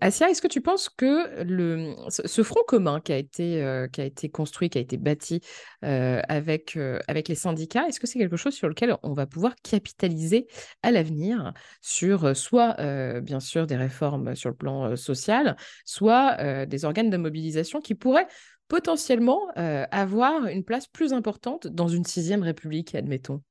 [0.00, 4.04] Asia, est-ce que tu penses que le, ce, front commun qui a été, qui a
[4.04, 5.40] été construit, qui a été bâti
[5.82, 7.86] avec, euh, avec les syndicats.
[7.88, 10.46] Est-ce que c'est quelque chose sur lequel on va pouvoir capitaliser
[10.82, 12.76] à l'avenir sur euh, soit
[13.20, 18.26] bien sûr des réformes sur le plan social, soit des organes de mobilisation qui pourraient
[18.68, 23.42] potentiellement avoir une place plus importante dans une sixième république, admettons?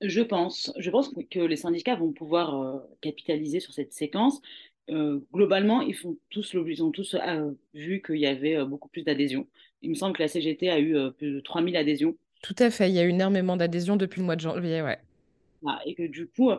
[0.00, 4.40] Je pense, je pense que les syndicats vont pouvoir capitaliser sur cette séquence.
[4.88, 7.16] globalement, ils, font tous, ils ont tous
[7.74, 9.46] vu qu'il y avait beaucoup plus d'adhésion
[9.86, 12.16] il me semble que la CGT a eu euh, plus de 3000 adhésions.
[12.42, 14.98] Tout à fait, il y a eu énormément d'adhésions depuis le mois de janvier, ouais.
[15.64, 16.50] Ah, et que du coup,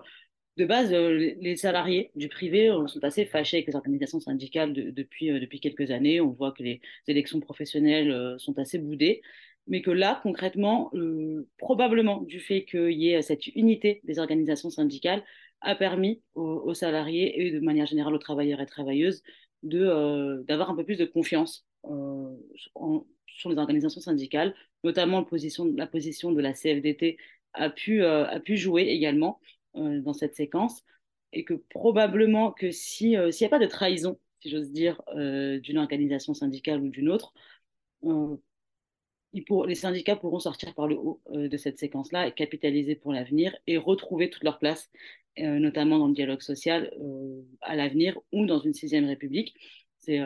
[0.56, 4.74] de base, euh, les salariés du privé euh, sont assez fâchés avec les organisations syndicales
[4.74, 6.22] depuis, depuis quelques années.
[6.22, 9.22] On voit que les élections professionnelles sont assez boudées,
[9.68, 10.92] mais que là, concrètement,
[11.58, 15.24] probablement du fait qu'il y ait cette unité des organisations syndicales,
[15.62, 19.24] a permis aux, salariés et de manière générale aux travailleurs et travailleuses
[19.64, 23.06] d'avoir un peu plus de confiance en,
[23.38, 27.18] sur les organisations syndicales, notamment la position, la position de la CFDT
[27.54, 29.40] a pu, euh, a pu jouer également
[29.76, 30.84] euh, dans cette séquence,
[31.34, 35.78] et que probablement que euh, s'il n'y a pas de trahison, si j'ose dire, d'une
[35.80, 37.34] organisation syndicale ou d'une autre,
[39.34, 43.78] les syndicats pourront sortir par le haut de cette séquence-là et capitaliser pour l'avenir et
[43.78, 44.92] retrouver toute leur place,
[45.38, 46.94] notamment dans le dialogue social
[47.62, 49.56] à l'avenir ou dans une sixième république.
[50.08, 50.22] C'est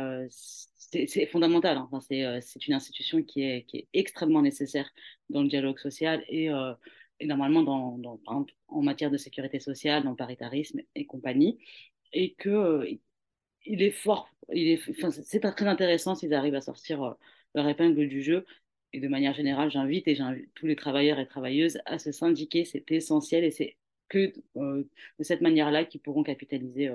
[0.92, 1.78] c'est fondamental.
[1.78, 1.90] Hein.
[1.92, 4.90] Enfin, euh, c'est une institution qui est, qui est extrêmement nécessaire
[5.30, 6.74] dans le dialogue social et, euh,
[7.20, 8.20] et normalement dans, dans,
[8.68, 11.60] en matière de sécurité sociale, dans le paritarisme et compagnie.
[12.14, 12.98] Et que euh,
[13.66, 14.30] il est fort,
[15.12, 17.16] c'est très intéressant s'ils arrivent à sortir
[17.56, 18.46] leur épingle du jeu.
[18.94, 22.66] Et de manière générale, j'invite et j'invite tous les travailleurs et travailleuses à se syndiquer.
[22.66, 23.78] C'est essentiel et c'est
[24.10, 24.88] que de
[25.22, 26.92] cette manière-là qu'ils pourront capitaliser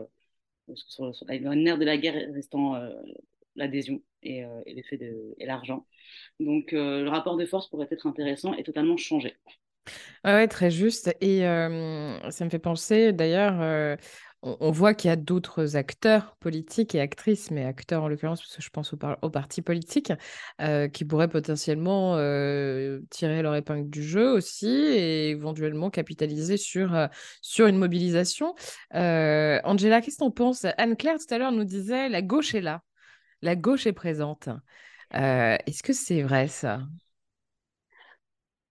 [0.75, 2.75] sur, sur, la nerf de la guerre restant
[3.57, 5.87] l'adhésion et, euh, et l'effet de et l'argent.
[6.41, 9.35] Donc euh, le rapport de force pourrait être intéressant et totalement changé.
[10.25, 11.15] Oui, très juste.
[11.21, 13.97] Et euh, ça me fait penser, d'ailleurs,
[14.61, 18.57] on, voit qu'il y a d'autres acteurs politiques et actrices, mais acteurs en l'occurrence, parce
[18.57, 20.13] que je pense aux, au partis politiques,
[20.93, 22.15] qui pourraient potentiellement
[23.11, 27.09] tirer leur épingle du jeu aussi et éventuellement capitaliser sur,
[27.43, 28.55] sur une mobilisation.
[28.93, 30.65] Angela, qu'est-ce que tu en penses?
[30.79, 32.83] Anne-Claire, tout à l'heure, nous disait la gauche est là
[33.43, 34.49] la gauche est présente.
[35.15, 36.81] Euh, est-ce que c'est vrai ça?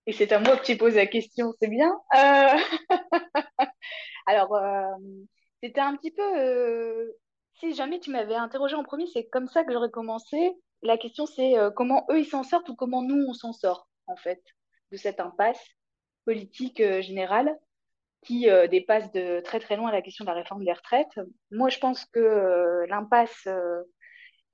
[0.07, 1.91] Et c'est à moi que tu poses la question, c'est bien.
[2.15, 2.57] Euh,
[4.27, 4.93] alors, euh,
[5.61, 7.13] c'était un petit peu...
[7.59, 10.37] Si jamais tu m'avais interrogé en premier, c'est comme ça que j'aurais commencé.
[10.81, 14.17] La question, c'est comment eux, ils s'en sortent ou comment nous, on s'en sort, en
[14.17, 14.43] fait,
[14.91, 15.63] de cette impasse
[16.25, 17.57] politique générale
[18.23, 21.17] qui dépasse de très très loin la question de la réforme des retraites.
[21.49, 23.47] Moi, je pense que l'impasse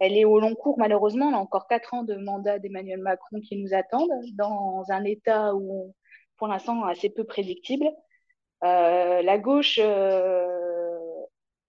[0.02, 1.28] elle est au long cours, malheureusement.
[1.28, 5.54] On a encore quatre ans de mandat d'Emmanuel Macron qui nous attendent dans un État
[5.54, 5.94] où,
[6.38, 7.86] pour l'instant, assez peu prédictible.
[8.64, 10.81] Euh, la gauche, euh,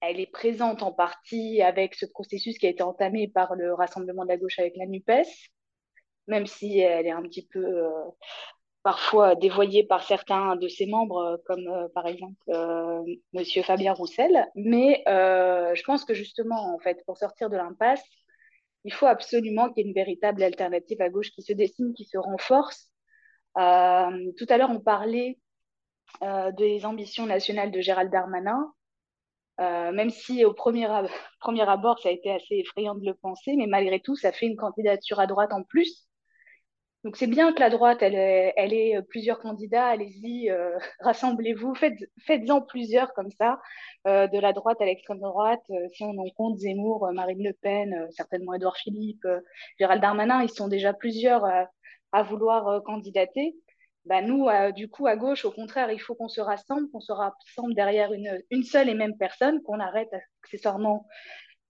[0.02, 4.24] elle est présente en partie avec ce processus qui a été entamé par le Rassemblement
[4.24, 5.26] de la gauche avec la NUPES,
[6.26, 7.90] même si elle est un petit peu euh,
[8.82, 12.34] parfois dévoyée par certains de ses membres, comme par exemple
[13.32, 14.46] Monsieur Fabien Roussel.
[14.56, 18.02] Mais je pense que justement, en fait, pour sortir de l'impasse,
[18.84, 22.04] il faut absolument qu'il y ait une véritable alternative à gauche qui se dessine, qui
[22.04, 22.90] se renforce.
[23.58, 25.38] Euh, tout à l'heure, on parlait
[26.22, 28.72] euh, des ambitions nationales de Gérald Darmanin,
[29.60, 30.88] euh, même si au premier,
[31.40, 34.46] premier abord, ça a été assez effrayant de le penser, mais malgré tout, ça fait
[34.46, 36.08] une candidature à droite en plus.
[37.04, 41.98] Donc c'est bien que la droite, elle, elle ait plusieurs candidats, allez-y, euh, rassemblez-vous, faites,
[42.26, 43.60] faites-en plusieurs comme ça,
[44.06, 47.54] euh, de la droite à l'extrême droite, euh, si on en compte Zemmour, Marine Le
[47.54, 49.26] Pen, certainement Édouard Philippe,
[49.80, 51.44] Gérald Darmanin, ils sont déjà plusieurs
[52.12, 53.56] à vouloir candidater.
[54.04, 57.12] Bah nous, du coup, à gauche, au contraire, il faut qu'on se rassemble, qu'on se
[57.12, 60.10] rassemble derrière une, une seule et même personne, qu'on arrête
[60.42, 61.06] accessoirement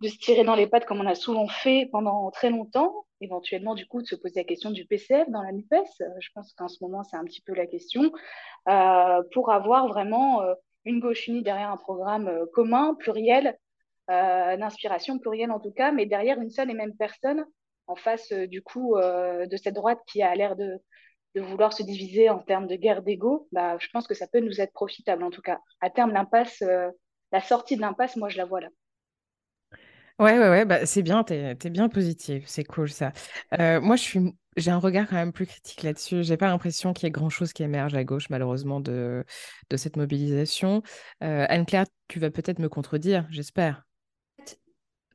[0.03, 3.75] de se tirer dans les pattes comme on a souvent fait pendant très longtemps, éventuellement
[3.75, 6.53] du coup de se poser la question du PCF dans la NUPES, euh, je pense
[6.55, 8.11] qu'en ce moment c'est un petit peu la question,
[8.69, 10.55] euh, pour avoir vraiment euh,
[10.85, 13.57] une gauche unie derrière un programme commun, pluriel,
[14.09, 17.47] d'inspiration plurielle en tout cas, mais derrière une seule et même personne
[17.87, 20.83] en face du coup de cette droite qui a l'air de,
[21.35, 24.41] de vouloir se diviser en termes de guerre d'ego, bah, je pense que ça peut
[24.41, 25.61] nous être profitable en tout cas.
[25.81, 26.63] À terme, l'impasse,
[27.33, 28.69] la sortie de l'impasse, moi je la vois là.
[30.19, 33.13] Ouais, ouais, ouais, bah, c'est bien, t'es, es bien positive, c'est cool ça.
[33.59, 34.21] Euh, moi, je suis,
[34.57, 36.23] j'ai un regard quand même plus critique là-dessus.
[36.23, 39.25] J'ai pas l'impression qu'il y ait grand-chose qui émerge à gauche, malheureusement, de,
[39.71, 40.83] de cette mobilisation.
[41.25, 43.85] Euh, Anne-Claire, tu vas peut-être me contredire, j'espère.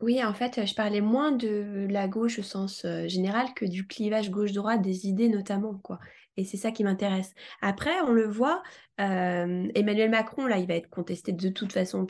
[0.01, 4.29] Oui, en fait, je parlais moins de la gauche au sens général que du clivage
[4.29, 5.99] gauche-droite, des idées notamment, quoi.
[6.37, 7.33] Et c'est ça qui m'intéresse.
[7.61, 8.61] Après, on le voit,
[8.99, 12.05] Emmanuel Macron, là, il va être contesté de toute façon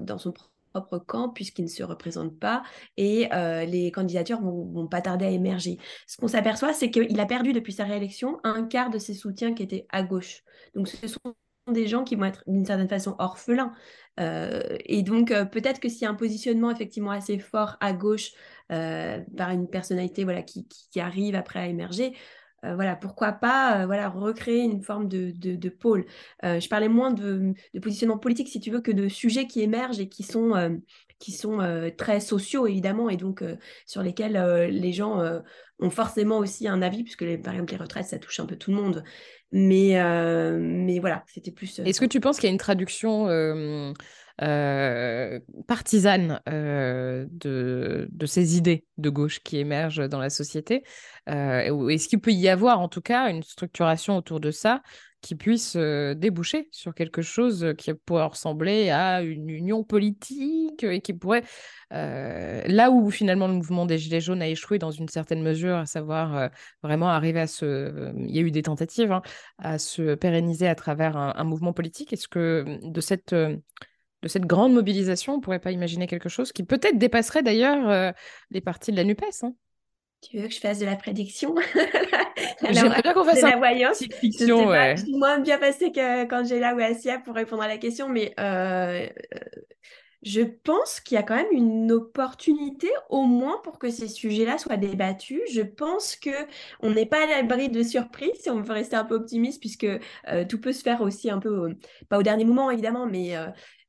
[0.00, 0.32] dans son
[0.72, 2.62] propre camp puisqu'il ne se représente pas
[2.96, 3.28] et
[3.66, 5.78] les candidatures vont, vont, pas tarder à émerger.
[6.06, 9.54] Ce qu'on s'aperçoit, c'est qu'il a perdu depuis sa réélection un quart de ses soutiens
[9.54, 10.42] qui étaient à gauche.
[10.74, 11.34] Donc ce sont
[11.72, 13.72] des gens qui vont être d'une certaine façon orphelins.
[14.18, 17.92] Euh, et donc euh, peut-être que s'il y a un positionnement effectivement assez fort à
[17.92, 18.32] gauche
[18.68, 20.66] par une personnalité voilà, qui,
[20.98, 22.14] arrive après à émerger,
[22.66, 26.06] euh, voilà, pourquoi pas euh, voilà, recréer une forme de, de, pôle.
[26.44, 27.52] Euh, je parlais moins de,
[27.82, 30.80] positionnement politique, si tu veux, que de sujets qui émergent et qui sont,
[31.18, 31.58] qui sont
[31.96, 33.42] très sociaux, évidemment, et donc
[33.86, 35.22] sur lesquels les gens
[35.78, 38.70] ont forcément aussi un avis, puisque par exemple les retraites, ça touche un peu tout
[38.70, 39.04] le monde.
[39.52, 39.94] Mais,
[40.58, 41.78] mais voilà, c'était plus...
[41.78, 43.28] Est-ce que tu penses qu'il y a une traduction
[44.42, 50.84] euh, partisane euh, de, de, ces idées de gauche qui émergent dans la société?
[51.30, 54.82] Euh, Est-ce qu'il peut y avoir en tout cas une structuration autour de ça
[55.26, 61.14] qui puisse déboucher sur quelque chose qui pourrait ressembler à une union politique et qui
[61.14, 61.42] pourrait,
[61.90, 65.86] là où finalement le mouvement des Gilets jaunes a échoué dans une certaine mesure, à
[65.86, 66.50] savoir
[66.84, 68.12] vraiment arriver à se...
[68.16, 69.22] Il y a eu des tentatives hein,
[69.58, 72.12] à se pérenniser à travers un, mouvement politique.
[72.12, 76.52] Est-ce que de cette de cette grande mobilisation, on ne pourrait pas imaginer quelque chose
[76.52, 78.14] qui peut-être dépasserait d'ailleurs
[78.50, 79.42] les parties de la NUPES.
[79.42, 79.54] Hein?
[80.28, 81.54] Tu veux que je fasse de la prédiction?
[82.70, 84.02] J'aimerais bien qu'on fasse la voyance.
[84.20, 84.72] fiction.
[84.72, 87.78] Je suis moins bien passé que quand j'ai là ou Asia pour répondre à la
[87.78, 89.06] question, mais euh,
[90.22, 94.58] je pense qu'il y a quand même une opportunité, au moins pour que ces sujets-là
[94.58, 95.42] soient débattus.
[95.52, 96.30] Je pense que
[96.80, 99.86] on n'est pas à l'abri de surprises, si on veut rester un peu optimiste, puisque
[100.28, 101.76] euh, tout peut se faire aussi un peu,
[102.08, 103.36] pas au dernier moment évidemment, mais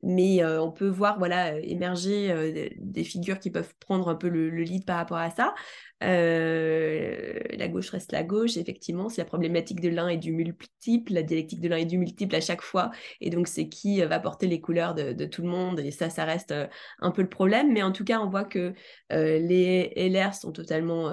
[0.04, 4.86] mais on peut voir voilà émerger des figures qui peuvent prendre un peu le, lead
[4.86, 5.54] par rapport à ça.
[6.02, 11.24] la gauche reste la gauche, effectivement, c'est la problématique de l'un et du multiple, la
[11.24, 12.92] dialectique de l'un et du multiple à chaque fois,
[13.22, 16.26] et donc c'est qui va porter les couleurs de, tout le monde, et ça, ça
[16.26, 16.54] reste
[17.00, 18.74] un peu le problème, mais en tout cas, on voit que
[19.10, 21.12] les LR sont totalement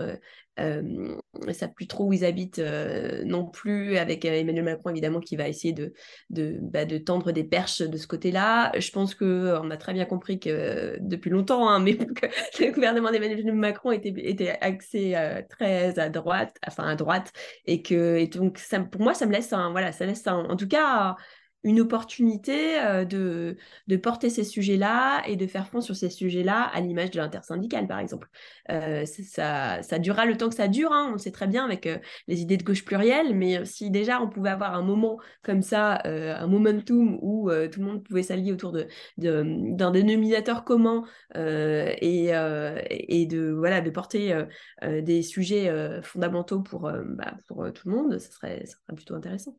[0.60, 4.90] euh, ne savent plus trop où ils habitent euh, non plus, avec euh, Emmanuel Macron
[4.90, 5.92] évidemment qui va essayer de,
[6.30, 8.72] bah, de tendre des perches de ce côté-là.
[8.78, 13.10] Je pense qu'on a très bien compris que depuis longtemps, hein, mais que le gouvernement
[13.10, 15.14] d'Emmanuel Macron était, était axé
[15.50, 17.32] très à droite, enfin à droite,
[17.66, 21.16] et que donc pour moi ça me laisse voilà, ça laisse en tout cas
[21.64, 23.56] une opportunité euh, de,
[23.88, 27.88] de porter ces sujets-là et de faire front sur ces sujets-là à l'image de l'intersyndicale,
[27.88, 28.28] par exemple.
[28.70, 31.86] Euh, ça, ça durera le temps que ça dure, hein, on sait très bien avec
[31.86, 31.98] euh,
[32.28, 36.00] les idées de gauche plurielle, mais si déjà on pouvait avoir un moment comme ça,
[36.04, 38.86] un momentum où tout le monde pouvait s'allier autour d'un
[39.18, 41.04] de, d'un dénominateur commun
[41.34, 44.44] et, et de, voilà, de porter
[44.82, 45.70] des sujets
[46.02, 49.56] fondamentaux pour, bah, pour tout le monde, ça serait, ça serait plutôt intéressant.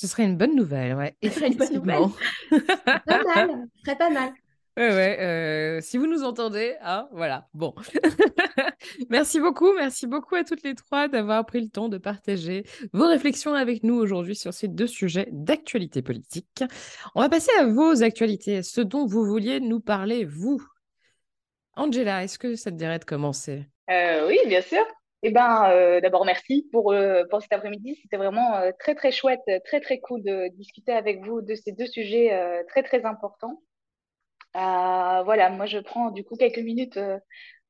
[0.00, 1.16] Ce serait une bonne nouvelle, ouais.
[1.24, 2.02] Ce serait une bonne nouvelle.
[3.04, 4.32] pas mal, ce serait pas mal.
[4.76, 5.18] Ouais, ouais.
[5.18, 7.48] Euh, si vous nous entendez, hein, voilà.
[7.52, 7.74] Bon.
[9.10, 13.08] merci beaucoup, merci beaucoup à toutes les trois d'avoir pris le temps de partager vos
[13.08, 16.62] réflexions avec nous aujourd'hui sur ces deux sujets d'actualité politique.
[17.16, 20.62] On va passer à vos actualités, ce dont vous vouliez nous parler, vous.
[21.74, 23.66] Angela, est-ce que ça te dirait de commencer?
[23.90, 24.86] Euh, Oui, bien sûr.
[25.24, 27.98] Eh ben, euh, d'abord, merci pour, euh, pour cet après-midi.
[28.02, 31.72] C'était vraiment euh, très, très chouette, très, très cool de discuter avec vous de ces
[31.72, 33.60] deux sujets très, très importants.
[34.54, 36.98] voilà, moi, je prends du coup quelques minutes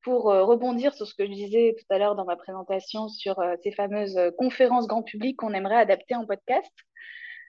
[0.03, 3.71] pour rebondir sur ce que je disais tout à l'heure dans ma présentation sur ces
[3.71, 6.71] fameuses conférences grand public qu'on aimerait adapter en podcast.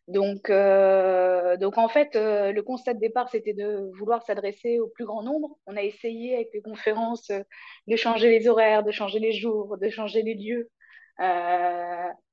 [0.08, 4.88] Donc, euh, donc en fait, euh, le constat de départ, c'était de vouloir s'adresser au
[4.88, 5.56] plus grand nombre.
[5.66, 7.42] On a essayé avec les conférences euh,
[7.86, 10.70] de changer les horaires, de changer les jours, de changer les lieux.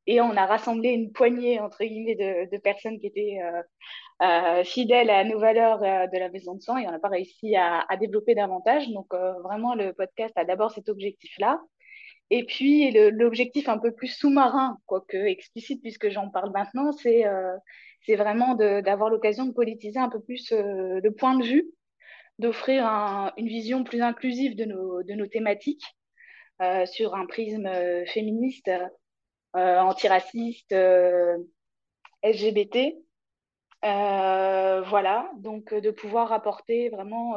[0.08, 3.40] et on a rassemblé une poignée, entre guillemets, de, personnes qui étaient
[4.64, 7.86] fidèles à nos valeurs de la maison de sang et on n'a pas réussi à,
[8.00, 8.90] développer davantage.
[8.90, 9.08] Donc,
[9.44, 11.60] vraiment, le podcast a d'abord cet objectif-là.
[12.30, 17.56] Et puis, l'objectif un peu plus sous-marin, quoique explicite, puisque j'en parle maintenant, c'est euh,
[18.10, 21.70] vraiment d'avoir l'occasion de politiser un peu plus euh, le point de vue,
[22.40, 22.86] d'offrir
[23.38, 25.84] une vision plus inclusive de nos, de nos thématiques
[26.62, 28.72] euh, sur un prisme euh, féministe,
[29.56, 30.74] euh, antiraciste,
[32.24, 32.96] LGBT.
[33.84, 37.36] voilà, donc de pouvoir apporter vraiment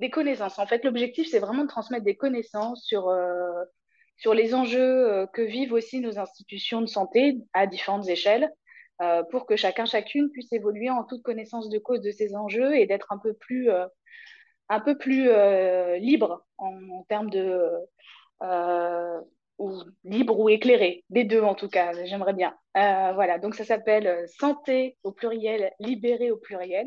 [0.00, 0.58] des connaissances.
[0.58, 3.08] En fait, l'objectif, c'est vraiment de transmettre des connaissances sur
[4.16, 8.50] sur les enjeux euh, que vivent aussi nos institutions de santé à différentes échelles,
[9.02, 12.76] euh, pour que chacun, chacune puisse évoluer en toute connaissance de cause de ces enjeux
[12.76, 13.86] et d'être un peu plus, euh,
[14.68, 15.28] un peu plus
[15.98, 17.70] libre en, termes de...
[19.58, 19.72] ou
[20.04, 22.56] libre ou éclairé, des deux en tout cas, j'aimerais bien.
[22.74, 26.86] voilà, donc ça s'appelle Santé au pluriel, libéré au pluriel.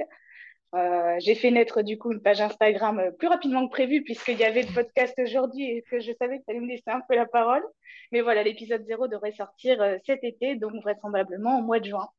[0.75, 4.37] Euh, j'ai fait naître du coup une page Instagram euh, plus rapidement que prévu puisqu'il
[4.37, 6.99] y avait le podcast aujourd'hui et que je savais que ça allait me laisser un
[7.07, 7.63] peu la parole.
[8.11, 12.09] Mais voilà, l'épisode 0 devrait sortir euh, cet été, donc vraisemblablement au mois de juin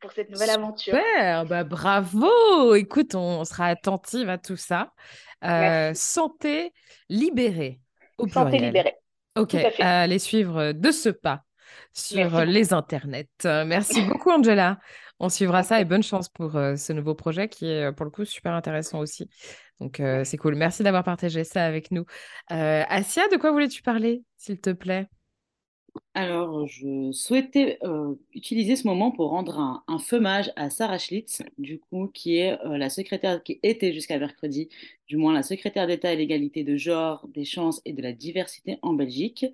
[0.00, 0.94] pour cette nouvelle aventure.
[0.94, 2.74] Super, bah bravo.
[2.74, 4.92] Écoute, on sera attentive à tout ça.
[5.94, 6.72] santé
[7.10, 7.80] libérée
[8.16, 8.94] au Santé libérée.
[9.36, 11.42] Ok, allez suivre de ce pas
[11.92, 13.28] sur les internets.
[13.44, 14.78] Merci beaucoup, Angela.
[15.20, 18.10] On suivra ça et bonne chance pour euh, ce nouveau projet qui est pour le
[18.10, 19.28] coup super intéressant aussi.
[19.80, 20.54] Donc euh, c'est cool.
[20.56, 22.04] Merci d'avoir partagé ça avec nous.
[22.50, 25.08] Euh, Asia, de quoi voulais-tu parler, s'il te plaît?
[26.16, 31.42] Alors, je souhaitais euh, utiliser ce moment pour rendre un, un hommage à Sarah Schlitz,
[31.58, 34.68] du coup, qui est euh, la secrétaire, qui était jusqu'à mercredi,
[35.08, 38.78] du moins la secrétaire d'État à l'égalité de genre, des chances et de la diversité
[38.82, 39.46] en Belgique,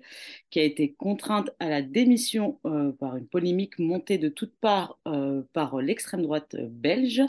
[0.51, 4.99] qui a été contrainte à la démission euh, par une polémique montée de toutes parts
[5.53, 7.23] par l'extrême droite belge.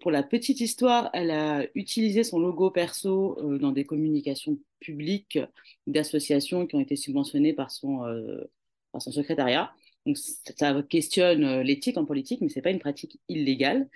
[0.00, 5.38] Pour la petite histoire, elle a utilisé son logo perso dans des communications publiques
[5.86, 8.50] d'associations qui ont été subventionnées par son, euh,
[8.92, 9.72] par son secrétariat.
[10.06, 13.88] Donc, ça questionne euh, l'éthique en politique, mais ce n'est pas une pratique illégale.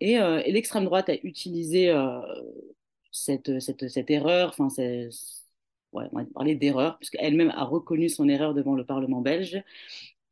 [0.00, 1.94] Et, et l'extrême droite a utilisé
[3.12, 4.66] cette, cette, cette, erreur, enfin,
[5.92, 9.62] ouais, on va parler d'erreur, puisqu'elle-même a reconnu son erreur devant le Parlement belge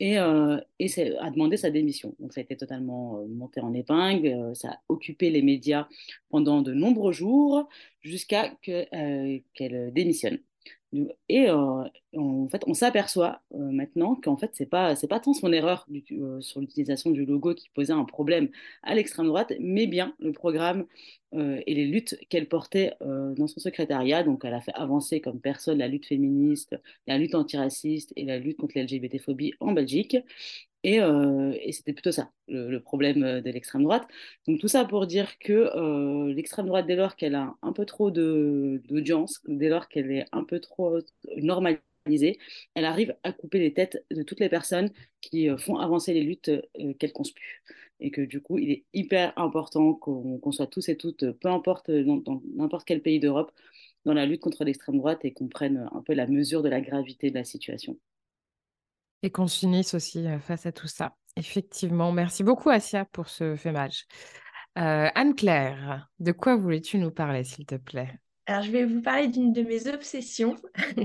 [0.01, 2.15] et, euh, et a demandé sa démission.
[2.19, 5.87] Donc ça a été totalement euh, monté en épingle, euh, ça a occupé les médias
[6.31, 7.69] pendant de nombreux jours
[8.01, 10.39] jusqu'à qu'elle démissionne.
[11.29, 11.85] Et euh,
[12.17, 15.87] en fait, on s'aperçoit euh, maintenant qu'en fait, c'est pas c'est pas tant son erreur
[16.11, 18.49] euh, sur l'utilisation du logo qui posait un problème
[18.83, 20.87] à l'extrême droite, mais bien le programme
[21.33, 24.25] et les luttes qu'elle portait dans son secrétariat.
[24.25, 26.77] Donc, elle a fait avancer comme personne la lutte féministe,
[27.07, 30.17] la lutte antiraciste et la lutte contre l'LGBT-phobie en Belgique.
[30.83, 34.07] Et, euh, et c'était plutôt ça, le, problème euh, de l'extrême droite.
[34.47, 37.85] Donc tout ça pour dire que euh, l'extrême droite, dès lors qu'elle a un peu
[37.85, 40.99] trop d'audience, dès lors qu'elle est un peu trop
[41.37, 42.39] normalisée,
[42.75, 46.51] elle arrive à couper les têtes de toutes les personnes qui font avancer les luttes
[46.99, 47.63] qu'elle conspue.
[48.01, 51.91] Et que du coup, il est hyper important qu'on soit tous et toutes, peu importe
[51.91, 53.53] dans n'importe quel pays d'Europe,
[54.07, 56.81] dans la lutte contre l'extrême droite et qu'on prenne un peu la mesure de la
[56.81, 57.99] gravité de la situation.
[59.23, 61.15] Et qu'on s'unisse aussi face à tout ça.
[61.37, 62.13] Effectivement.
[62.13, 63.57] Merci beaucoup, Asia, pour ce
[64.79, 68.19] Euh, Anne-Claire, de quoi voulais-tu nous parler, s'il te plaît?
[68.47, 70.57] Alors, je vais vous parler d'une de mes obsessions.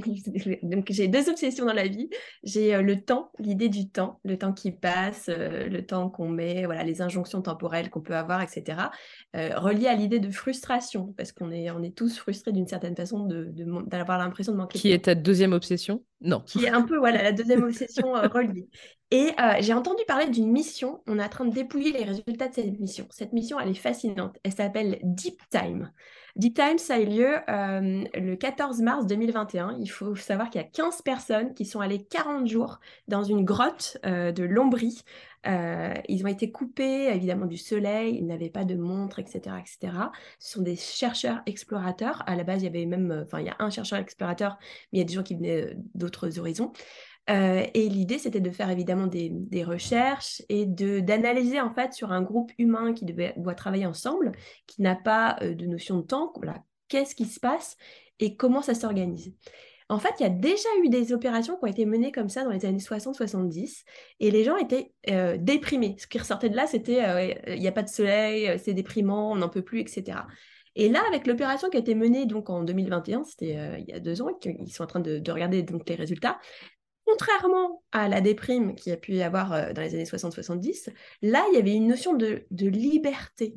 [0.63, 2.09] Donc, j'ai deux obsessions dans la vie.
[2.43, 6.29] J'ai euh, le temps, l'idée du temps, le temps qui passe, euh, le temps qu'on
[6.29, 8.89] met, voilà, les injonctions temporelles qu'on peut avoir, etc.
[9.35, 12.95] Euh, relié à l'idée de frustration, parce qu'on est, on est tous frustrés d'une certaine
[12.95, 14.79] façon d'avoir de, l'impression de manquer.
[14.79, 16.03] Qui est ta deuxième obsession?
[16.21, 16.39] Non.
[16.39, 18.67] Qui est un peu, voilà, la deuxième obsession reliée.
[19.11, 21.03] Et j'ai entendu parler d'une mission.
[21.05, 23.05] On est en train de dépouiller les résultats de cette mission.
[23.11, 24.37] Cette mission, elle est fascinante.
[24.43, 25.91] Elle s'appelle Deep Time.
[26.35, 29.77] Deep Time, ça a eu lieu euh, le 14 mars 2021.
[29.79, 33.45] Il faut savoir qu'il y a 15 personnes qui sont allées 40 jours dans une
[33.45, 35.01] grotte euh, de Lombrie.
[35.47, 39.93] Euh, ils ont été coupés évidemment du soleil, ils n'avaient pas de montre, etc., etc.
[40.39, 42.21] Ce sont des chercheurs explorateurs.
[42.27, 44.57] À la base, il y avait même, enfin, il y a un chercheur explorateur,
[44.91, 46.73] mais il y a des gens qui venaient d'autres horizons.
[47.29, 52.11] Euh, et l'idée, c'était de faire évidemment des, recherches et de d'analyser en fait sur
[52.11, 54.31] un groupe humain qui devait, doit travailler ensemble,
[54.67, 56.31] qui n'a pas euh, de notion de temps.
[56.35, 57.77] Voilà, qu'est-ce qui se passe
[58.19, 59.33] et comment ça s'organise.
[59.87, 62.43] En fait, il y a déjà eu des opérations qui ont été menées comme ça
[62.43, 63.83] dans les années 60-70
[64.19, 65.95] et les gens étaient euh, déprimés.
[65.99, 69.35] Ce qui ressortait de là, c'était il n'y a pas de soleil, c'est déprimant, on
[69.35, 70.19] n'en peut plus, etc.
[70.75, 73.99] Et là, avec l'opération qui a été menée donc en 2021, c'était il y a
[73.99, 76.39] deux ans, ils sont en train de, regarder donc les résultats.
[77.05, 80.89] Contrairement à la déprime qu'il y a pu y avoir dans les années 60-70,
[81.21, 83.55] là, il y avait une notion de, de liberté.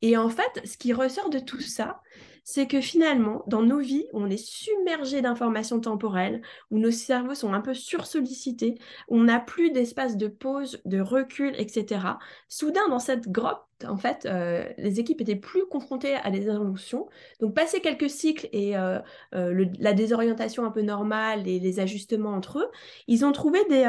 [0.00, 2.00] Et en fait, ce qui ressort de tout ça,
[2.44, 7.52] c'est que finalement, dans nos vies, on est submergé d'informations temporelles, où nos cerveaux sont
[7.52, 8.76] un peu sursollicités,
[9.08, 12.00] où on n'a plus d'espace de pause, de recul, etc.
[12.48, 17.08] Soudain, dans cette grotte, en fait, euh, les équipes étaient plus confrontées à des injonctions.
[17.40, 18.98] Donc, passer quelques cycles et euh,
[19.34, 22.70] euh, la désorientation un peu normale et les ajustements entre eux,
[23.08, 23.84] ils ont trouvé des.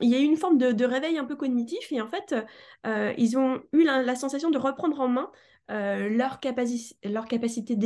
[0.00, 2.34] il y a eu une forme de, réveil un peu cognitif et en fait,
[3.18, 5.30] ils ont eu la, sensation de reprendre en main
[5.70, 7.76] euh, leur, capacité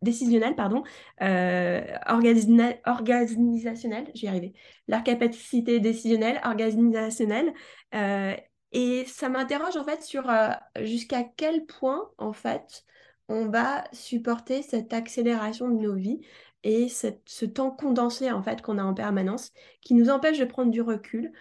[0.00, 0.84] décisionnelle, pardon,
[1.22, 4.54] euh, organisationnelle, j'y arrivé,
[4.86, 7.52] leur capacité décisionnelle, organisationnelle.
[7.94, 8.36] Euh,
[8.70, 10.30] et ça m'interroge en fait sur
[10.80, 12.84] jusqu'à quel point en fait
[13.28, 16.20] on va supporter cette accélération de nos vies
[16.62, 20.70] et ce temps condensé en fait qu'on a en permanence qui nous empêche de prendre
[20.70, 21.32] du recul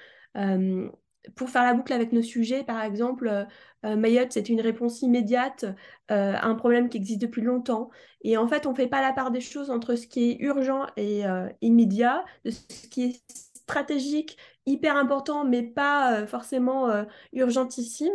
[1.35, 3.47] pour faire la boucle avec nos sujets, par exemple,
[3.85, 5.65] euh, euh, Mayotte, c'est une réponse immédiate
[6.11, 7.89] euh, à un problème qui existe depuis longtemps.
[8.23, 10.37] Et en fait, on ne fait pas la part des choses entre ce qui est
[10.39, 11.23] urgent et
[11.61, 13.21] immédiat, de ce qui est
[13.55, 16.89] stratégique, hyper important, mais pas forcément
[17.33, 18.13] urgentissime.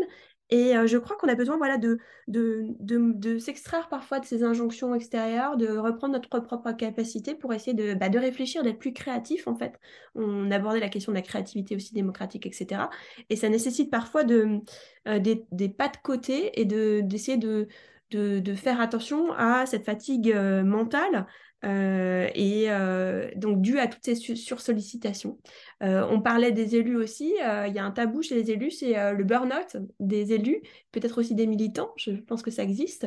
[0.51, 4.95] Et je crois qu'on a besoin voilà, de, de, de, s'extraire parfois de ces injonctions
[4.95, 9.49] extérieures, de reprendre notre propre capacité pour essayer de, bah, de réfléchir, d'être plus créatif
[9.49, 9.81] en fait.
[10.15, 12.83] On abordait la question de la créativité aussi démocratique, etc.
[13.29, 14.61] Et ça nécessite parfois de,
[15.05, 17.67] des, des, pas de côté et d'essayer de,
[18.13, 21.27] de, de, faire attention à cette fatigue mentale
[21.65, 25.39] euh, et euh, donc dû à toutes ces sursollicitations.
[25.83, 29.13] Euh, on parlait des élus aussi, il y a un tabou chez les élus, c'est
[29.13, 33.07] le burn-out des élus, peut-être aussi des militants, je pense que ça existe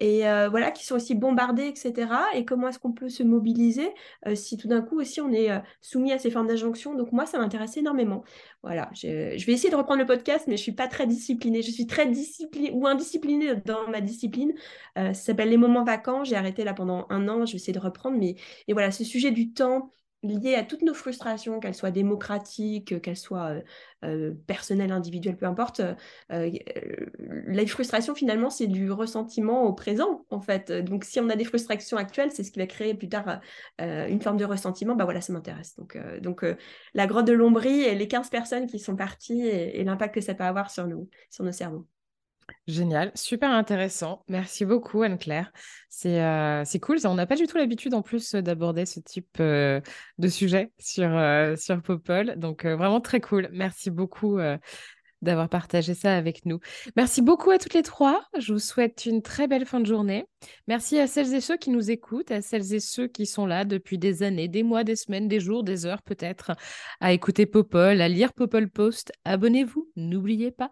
[0.00, 2.08] et euh, voilà, qui sont aussi bombardés, etc.
[2.34, 3.88] Et comment est-ce qu'on peut se mobiliser
[4.26, 6.94] euh, si tout d'un coup aussi on est euh, soumis à ces formes d'injonction?
[6.94, 8.22] Donc moi, ça m'intéresse énormément.
[8.62, 9.06] Voilà, je,
[9.46, 11.62] vais essayer de reprendre le podcast, mais je suis pas très disciplinée.
[11.62, 14.52] Je suis très disciplinée ou indisciplinée dans ma discipline.
[14.96, 16.24] ça s'appelle les moments vacants.
[16.24, 17.46] J'ai arrêté là pendant un an.
[17.46, 18.36] Je vais essayer de reprendre, mais
[18.68, 19.92] et voilà, ce sujet du temps
[20.26, 23.60] liées à toutes nos frustrations, qu'elles soient démocratiques, qu'elles soient euh,
[24.04, 25.80] euh, personnelles, individuelles, peu importe.
[25.80, 26.50] Euh,
[27.18, 30.70] la frustration, finalement, c'est du ressentiment au présent, en fait.
[30.72, 33.40] Donc, si on a des frustrations actuelles, c'est ce qui va créer plus tard
[33.78, 34.94] une forme de ressentiment.
[34.94, 35.76] Bah voilà, ça m'intéresse.
[35.76, 36.44] Donc, donc
[36.94, 40.20] la grotte de Lombrie et les 15 personnes qui sont parties et, et l'impact que
[40.20, 41.86] ça peut avoir sur nous, sur nos cerveaux.
[42.66, 44.24] Génial, super intéressant.
[44.28, 45.52] Merci beaucoup, Anne-Claire.
[45.88, 46.98] C'est euh, cool.
[47.04, 49.80] On n'a pas du tout l'habitude en plus d'aborder ce type euh,
[50.18, 52.36] de sujet sur, euh, sur Popol.
[52.36, 53.48] Donc, vraiment très cool.
[53.52, 54.38] Merci beaucoup
[55.22, 56.58] d'avoir partagé ça avec nous.
[56.96, 58.22] Merci beaucoup à toutes les trois.
[58.38, 60.26] Je vous souhaite une très belle fin de journée.
[60.66, 63.64] Merci à celles et ceux qui nous écoutent, à celles et ceux qui sont là
[63.64, 66.52] depuis des années, des mois, des semaines, des jours, des heures peut-être,
[67.00, 69.12] à écouter Popol, à lire Popol Post.
[69.24, 70.70] Abonnez-vous, n'oubliez pas.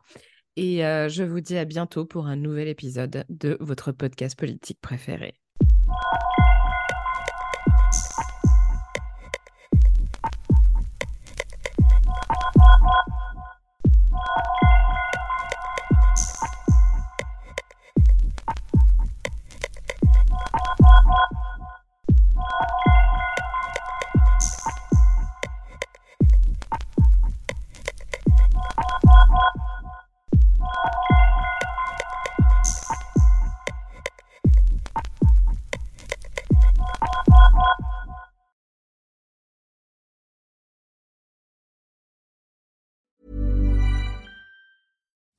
[0.57, 4.81] Et euh, je vous dis à bientôt pour un nouvel épisode de votre podcast politique
[4.81, 5.35] préféré.